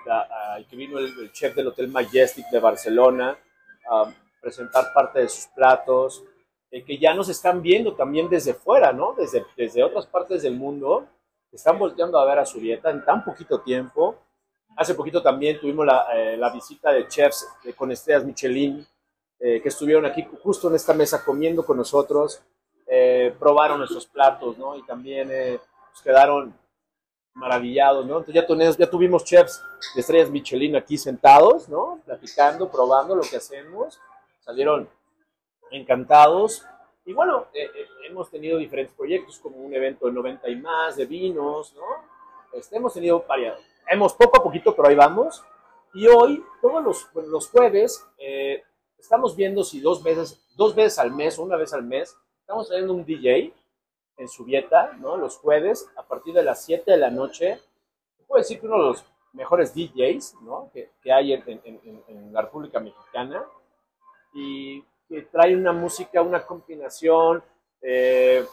que 0.70 0.76
vino 0.76 1.00
el, 1.00 1.32
chef 1.34 1.56
del 1.56 1.68
Hotel 1.68 1.90
Majestic 1.90 2.48
de 2.50 2.60
Barcelona 2.60 3.38
a 3.90 4.14
presentar 4.40 4.94
parte 4.94 5.20
de 5.20 5.30
sus 5.30 5.48
platos, 5.48 6.24
eh, 6.72 6.84
que 6.84 6.98
ya 6.98 7.14
nos 7.14 7.28
están 7.30 7.62
viendo 7.62 7.96
también 7.96 8.30
desde 8.30 8.54
fuera, 8.54 8.94
¿no? 8.94 9.14
Desde, 9.14 9.44
desde 9.58 9.84
otras 9.84 10.06
partes 10.06 10.44
del 10.44 10.56
mundo, 10.56 11.08
están 11.52 11.78
volteando 11.78 12.20
a 12.20 12.26
ver 12.26 12.40
a 12.40 12.46
su 12.46 12.60
dieta 12.60 12.90
en 12.90 13.04
tan 13.04 13.26
poquito 13.26 13.62
tiempo. 13.62 14.16
Hace 14.76 14.96
poquito 14.96 15.22
también 15.22 15.60
tuvimos 15.60 15.86
la, 15.86 16.08
eh, 16.16 16.38
la 16.38 16.50
visita 16.52 16.92
de 16.92 17.08
chefs 17.08 17.48
con 17.76 17.92
estrellas 17.92 18.24
Michelin, 18.24 18.86
que 19.40 19.68
estuvieron 19.68 20.06
aquí 20.06 20.26
justo 20.42 20.70
en 20.70 20.76
esta 20.76 20.94
mesa 20.94 21.22
comiendo 21.26 21.66
con 21.66 21.76
nosotros, 21.76 22.42
probaron 23.38 23.80
nuestros 23.80 24.06
platos, 24.06 24.58
¿no? 24.58 24.78
Y 24.78 24.86
también 24.86 25.30
pues, 25.94 26.02
quedaron 26.04 26.58
maravillados, 27.36 28.06
¿no? 28.06 28.18
Entonces 28.18 28.36
ya, 28.36 28.46
tuvimos, 28.46 28.78
ya 28.78 28.90
tuvimos 28.90 29.24
chefs 29.24 29.64
de 29.96 30.02
estrellas 30.02 30.30
Michelin 30.30 30.76
aquí 30.76 30.98
sentados, 30.98 31.70
¿no? 31.70 32.02
Platicando, 32.06 32.70
probando 32.70 33.16
lo 33.16 33.22
que 33.22 33.38
hacemos. 33.38 34.00
Salieron 34.42 34.90
encantados. 35.72 36.66
Y 37.06 37.14
bueno, 37.14 37.48
eh, 37.54 37.66
eh, 37.66 37.88
hemos 38.08 38.30
tenido 38.30 38.58
diferentes 38.58 38.96
proyectos 38.96 39.40
como 39.40 39.58
un 39.58 39.74
evento 39.74 40.08
de 40.08 40.14
90 40.14 40.50
y 40.50 40.56
más, 40.56 40.96
de 40.96 41.06
vinos, 41.06 41.74
¿no? 41.76 41.84
Este, 42.54 42.78
hemos 42.78 42.94
tenido 42.94 43.24
varias, 43.28 43.60
hemos 43.90 44.14
poco 44.14 44.40
a 44.40 44.44
poquito, 44.44 44.76
pero 44.76 44.88
ahí 44.88 44.96
vamos. 44.96 45.44
Y 45.94 46.08
hoy, 46.08 46.44
todos 46.62 46.84
los, 46.84 47.28
los 47.28 47.50
jueves, 47.50 48.06
eh, 48.18 48.64
estamos 48.98 49.36
viendo 49.36 49.64
si 49.64 49.80
dos 49.80 50.02
veces, 50.02 50.44
dos 50.56 50.74
veces 50.74 50.98
al 51.00 51.12
mes 51.12 51.38
o 51.38 51.44
una 51.44 51.58
vez 51.58 51.74
al 51.74 51.84
mes, 51.84 52.16
estamos 52.42 52.70
teniendo 52.70 52.94
un 52.94 53.06
DJ 53.06 53.54
en 54.18 54.28
su 54.28 54.46
dieta, 54.46 54.94
¿no? 55.00 55.18
Los 55.18 55.38
jueves, 55.38 55.90
a 55.96 56.04
partir 56.04 56.34
de 56.34 56.44
las 56.44 56.64
7 56.64 56.92
de 56.92 56.98
la 56.98 57.10
noche. 57.10 57.60
Puedo 58.28 58.40
decir 58.40 58.60
que 58.60 58.66
uno 58.66 58.78
de 58.78 58.90
los 58.90 59.06
mejores 59.34 59.74
DJs, 59.74 60.36
¿no? 60.42 60.70
Que, 60.74 60.92
que 61.02 61.12
hay 61.12 61.34
en, 61.34 61.44
en, 61.48 62.04
en, 62.08 62.34
la 62.34 62.42
República 62.42 62.80
Mexicana. 62.80 63.44
Y 64.34 64.82
que 65.08 65.24
trae 65.24 65.56
una 65.56 65.74
música, 65.74 66.22
una 66.22 66.46
combinación 66.46 67.44
eh, 67.82 68.46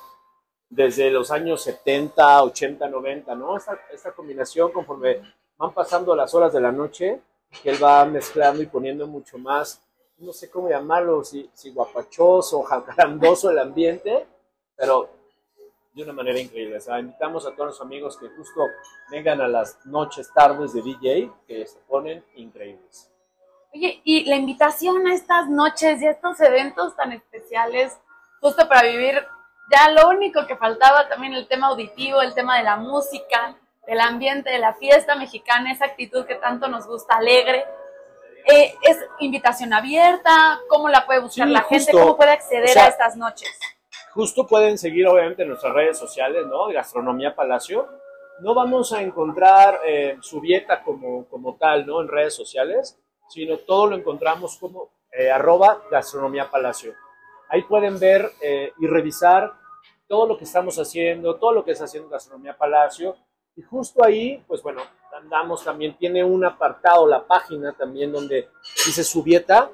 desde 0.69 1.11
los 1.11 1.31
años 1.31 1.63
70, 1.63 2.43
80, 2.45 2.89
90, 2.89 3.35
¿no? 3.35 3.57
Esta, 3.57 3.79
esta 3.93 4.13
combinación 4.13 4.73
conforme 4.73 5.21
van 5.57 5.73
pasando 5.75 6.17
las 6.17 6.35
horas 6.35 6.53
de 6.53 6.61
la 6.61 6.73
noche, 6.73 7.21
que 7.63 7.71
él 7.71 7.83
va 7.83 8.05
mezclando 8.05 8.63
y 8.63 8.67
poniendo 8.67 9.07
mucho 9.07 9.39
más, 9.39 9.83
no 10.19 10.33
sé 10.33 10.51
cómo 10.51 10.69
llamarlo, 10.69 11.25
si, 11.25 11.51
si 11.55 11.71
guapachoso, 11.71 12.63
jacarandoso 12.63 13.51
el 13.51 13.59
ambiente, 13.59 14.27
pero 14.77 15.20
de 15.93 16.03
una 16.03 16.13
manera 16.13 16.39
increíble. 16.39 16.77
O 16.77 16.81
sea, 16.81 17.01
invitamos 17.01 17.47
a 17.47 17.55
todos 17.55 17.67
los 17.67 17.81
amigos 17.81 18.17
que 18.17 18.29
justo 18.29 18.61
vengan 19.11 19.41
a 19.41 19.49
las 19.49 19.85
noches, 19.87 20.31
tardes 20.33 20.73
de 20.73 20.83
DJ, 20.83 21.31
que 21.47 21.67
se 21.67 21.79
ponen 21.81 22.25
increíbles. 22.35 23.11
Oye, 23.73 24.01
y 24.05 24.25
la 24.25 24.37
invitación 24.37 25.07
a 25.07 25.15
estas 25.15 25.49
noches 25.49 26.03
y 26.03 26.07
a 26.07 26.11
estos 26.11 26.41
eventos 26.41 26.97
tan 26.97 27.13
especiales, 27.13 27.99
justo 28.41 28.69
para 28.69 28.89
vivir 28.89 29.25
ya 29.71 29.91
lo 29.91 30.09
único 30.09 30.47
que 30.47 30.57
faltaba 30.57 31.09
también 31.09 31.35
el 31.35 31.47
tema 31.47 31.69
auditivo, 31.69 32.21
el 32.21 32.35
tema 32.35 32.59
de 32.59 32.65
la 32.65 32.77
música, 32.77 33.57
del 33.87 34.01
ambiente, 34.01 34.51
de 34.51 34.59
la 34.59 34.75
fiesta 34.75 35.15
mexicana, 35.15 35.73
esa 35.73 35.85
actitud 35.85 36.27
que 36.27 36.35
tanto 36.37 36.69
nos 36.69 36.87
gusta, 36.87 37.17
alegre. 37.17 37.65
Eh, 38.47 38.75
¿Es 38.83 38.99
invitación 39.21 39.73
abierta? 39.73 40.59
¿Cómo 40.69 40.89
la 40.89 41.07
puede 41.07 41.21
buscar 41.21 41.49
la 41.49 41.63
gente? 41.63 41.93
¿Cómo 41.93 42.17
puede 42.17 42.33
acceder 42.33 42.77
a 42.79 42.89
estas 42.89 43.17
noches? 43.17 43.49
Justo 44.13 44.47
pueden 44.47 44.77
seguir 44.77 45.07
obviamente 45.07 45.43
en 45.43 45.49
nuestras 45.49 45.73
redes 45.73 45.97
sociales, 45.97 46.45
¿no? 46.47 46.67
Gastronomía 46.69 47.35
Palacio. 47.35 47.89
No 48.41 48.55
vamos 48.55 48.93
a 48.93 49.03
encontrar 49.03 49.81
eh, 49.85 50.19
su 50.21 50.41
dieta 50.41 50.83
como, 50.83 51.27
como 51.29 51.57
tal, 51.57 51.87
¿no? 51.87 52.01
En 52.01 52.09
redes 52.09 52.35
sociales, 52.35 52.99
sino 53.29 53.59
todo 53.59 53.87
lo 53.87 53.97
encontramos 53.97 54.57
como 54.59 54.91
eh, 55.13 55.31
arroba 55.31 55.83
Gastronomía 55.91 56.51
Palacio. 56.51 56.95
Ahí 57.49 57.63
pueden 57.63 58.01
ver 58.01 58.33
eh, 58.43 58.73
y 58.79 58.87
revisar 58.89 59.53
todo 60.09 60.27
lo 60.27 60.37
que 60.37 60.45
estamos 60.45 60.77
haciendo, 60.79 61.37
todo 61.37 61.53
lo 61.53 61.65
que 61.65 61.73
está 61.73 61.85
haciendo 61.85 62.09
Gastronomía 62.09 62.57
Palacio. 62.57 63.17
Y 63.55 63.63
justo 63.63 64.05
ahí, 64.05 64.43
pues 64.49 64.61
bueno, 64.63 64.83
andamos 65.17 65.63
también, 65.63 65.97
tiene 65.97 66.25
un 66.25 66.45
apartado, 66.45 67.07
la 67.07 67.25
página 67.25 67.73
también 67.77 68.11
donde 68.11 68.49
dice 68.85 69.05
su 69.05 69.23
dieta, 69.23 69.71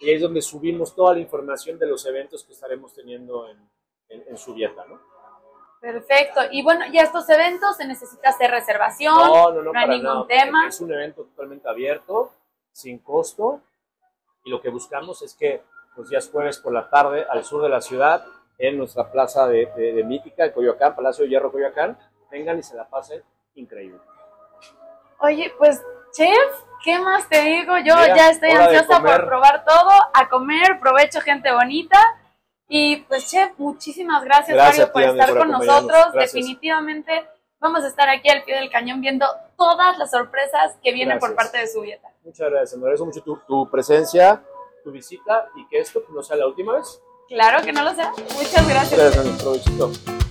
y 0.00 0.08
ahí 0.08 0.16
es 0.16 0.22
donde 0.22 0.42
subimos 0.42 0.94
toda 0.94 1.14
la 1.14 1.20
información 1.20 1.78
de 1.78 1.86
los 1.86 2.04
eventos 2.06 2.44
que 2.44 2.52
estaremos 2.52 2.94
teniendo 2.94 3.48
en, 3.48 3.58
en, 4.08 4.36
su 4.36 4.54
dieta, 4.54 4.84
¿no? 4.86 5.00
Perfecto. 5.80 6.40
Y 6.50 6.62
bueno, 6.62 6.86
ya 6.92 7.02
estos 7.02 7.28
eventos 7.28 7.76
se 7.76 7.86
necesita 7.86 8.30
hacer 8.30 8.50
reservación. 8.50 9.14
No, 9.14 9.52
no, 9.52 9.62
no, 9.62 9.72
no 9.72 9.78
hay 9.78 9.88
ningún 9.88 10.26
tema. 10.26 10.66
Es 10.66 10.80
un 10.80 10.92
evento 10.92 11.24
totalmente 11.24 11.68
abierto, 11.68 12.32
sin 12.72 12.98
costo. 12.98 13.60
Y 14.44 14.50
lo 14.50 14.60
que 14.60 14.70
buscamos 14.70 15.22
es 15.22 15.34
que 15.34 15.62
los 15.96 16.08
días 16.08 16.28
jueves 16.30 16.58
por 16.58 16.72
la 16.72 16.88
tarde 16.88 17.26
al 17.28 17.44
sur 17.44 17.62
de 17.62 17.68
la 17.68 17.80
ciudad, 17.80 18.24
en 18.58 18.76
nuestra 18.76 19.10
plaza 19.10 19.46
de, 19.46 19.66
de, 19.76 20.04
Mítica, 20.04 20.44
de 20.44 20.52
Coyoacán, 20.52 20.96
Palacio 20.96 21.24
de 21.24 21.30
Hierro 21.30 21.52
Coyoacán, 21.52 21.96
vengan 22.30 22.58
y 22.58 22.62
se 22.62 22.76
la 22.76 22.88
pasen 22.88 23.22
increíble. 23.54 24.00
Oye, 25.20 25.52
pues, 25.58 25.82
chef, 26.12 26.62
¿qué 26.84 26.98
más 26.98 27.28
te 27.28 27.40
digo? 27.42 27.76
Yo 27.78 27.94
ya 28.14 28.30
estoy 28.30 28.50
ansiosa 28.50 29.00
por 29.00 29.26
probar 29.26 29.64
todo, 29.64 29.90
a 30.12 30.28
comer, 30.28 30.78
provecho 30.80 31.20
gente 31.20 31.52
bonita. 31.52 31.98
Y 32.68 32.96
pues, 33.08 33.30
chef, 33.30 33.52
muchísimas 33.58 34.22
gracias, 34.24 34.56
Mario, 34.56 34.92
por 34.92 35.02
estar 35.02 35.36
con 35.36 35.50
nosotros. 35.50 36.12
Definitivamente 36.12 37.26
vamos 37.60 37.82
a 37.82 37.88
estar 37.88 38.08
aquí 38.08 38.28
al 38.28 38.44
pie 38.44 38.56
del 38.56 38.70
cañón 38.70 39.00
viendo 39.00 39.26
todas 39.56 39.98
las 39.98 40.10
sorpresas 40.10 40.76
que 40.82 40.92
vienen 40.92 41.18
por 41.18 41.34
parte 41.34 41.58
de 41.58 41.66
su 41.66 41.82
dieta. 41.82 42.08
Muchas 42.24 42.50
gracias, 42.50 42.76
me 42.78 42.84
agradezco 42.84 43.06
mucho 43.06 43.22
tu, 43.22 43.38
tu, 43.46 43.70
presencia, 43.70 44.42
tu 44.84 44.90
visita 44.90 45.48
y 45.56 45.66
que 45.68 45.80
esto 45.80 46.02
no 46.10 46.22
sea 46.22 46.36
la 46.36 46.46
última 46.46 46.74
vez. 46.74 47.00
Claro 47.28 47.62
que 47.62 47.72
no 47.72 47.82
lo 47.82 47.94
sea. 47.94 48.12
Muchas 48.34 48.68
gracias. 48.68 49.14
Gracias, 49.14 50.27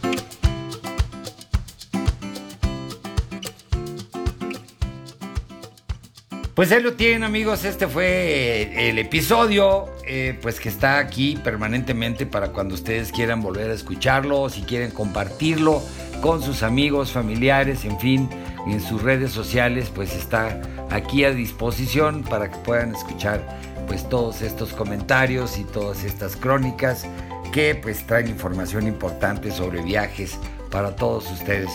Pues 6.57 6.71
ahí 6.71 6.81
lo 6.81 6.93
tienen 6.93 7.23
amigos, 7.23 7.65
este 7.65 7.87
fue 7.87 8.89
el 8.89 8.97
episodio, 8.97 9.93
eh, 10.07 10.35
pues 10.41 10.59
que 10.59 10.69
está 10.69 10.97
aquí 10.97 11.37
permanentemente 11.43 12.25
para 12.25 12.47
cuando 12.47 12.73
ustedes 12.73 13.11
quieran 13.11 13.43
volver 13.43 13.69
a 13.69 13.75
escucharlo, 13.75 14.49
si 14.49 14.63
quieren 14.63 14.89
compartirlo 14.89 15.83
con 16.19 16.41
sus 16.41 16.63
amigos, 16.63 17.11
familiares, 17.11 17.85
en 17.85 17.99
fin, 17.99 18.27
en 18.65 18.81
sus 18.81 19.03
redes 19.03 19.31
sociales, 19.31 19.91
pues 19.93 20.15
está 20.15 20.59
aquí 20.89 21.25
a 21.25 21.31
disposición 21.31 22.23
para 22.23 22.49
que 22.49 22.57
puedan 22.57 22.95
escuchar 22.95 23.45
pues 23.85 24.09
todos 24.09 24.41
estos 24.41 24.73
comentarios 24.73 25.59
y 25.59 25.63
todas 25.63 26.03
estas 26.03 26.35
crónicas 26.35 27.05
que 27.53 27.75
pues 27.75 28.07
traen 28.07 28.29
información 28.29 28.87
importante 28.87 29.51
sobre 29.51 29.83
viajes 29.83 30.39
para 30.71 30.95
todos 30.95 31.31
ustedes. 31.31 31.69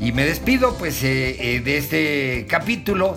Y 0.00 0.10
me 0.10 0.24
despido 0.24 0.74
pues 0.78 1.04
eh, 1.04 1.36
eh, 1.38 1.60
de 1.60 1.76
este 1.76 2.46
capítulo. 2.48 3.16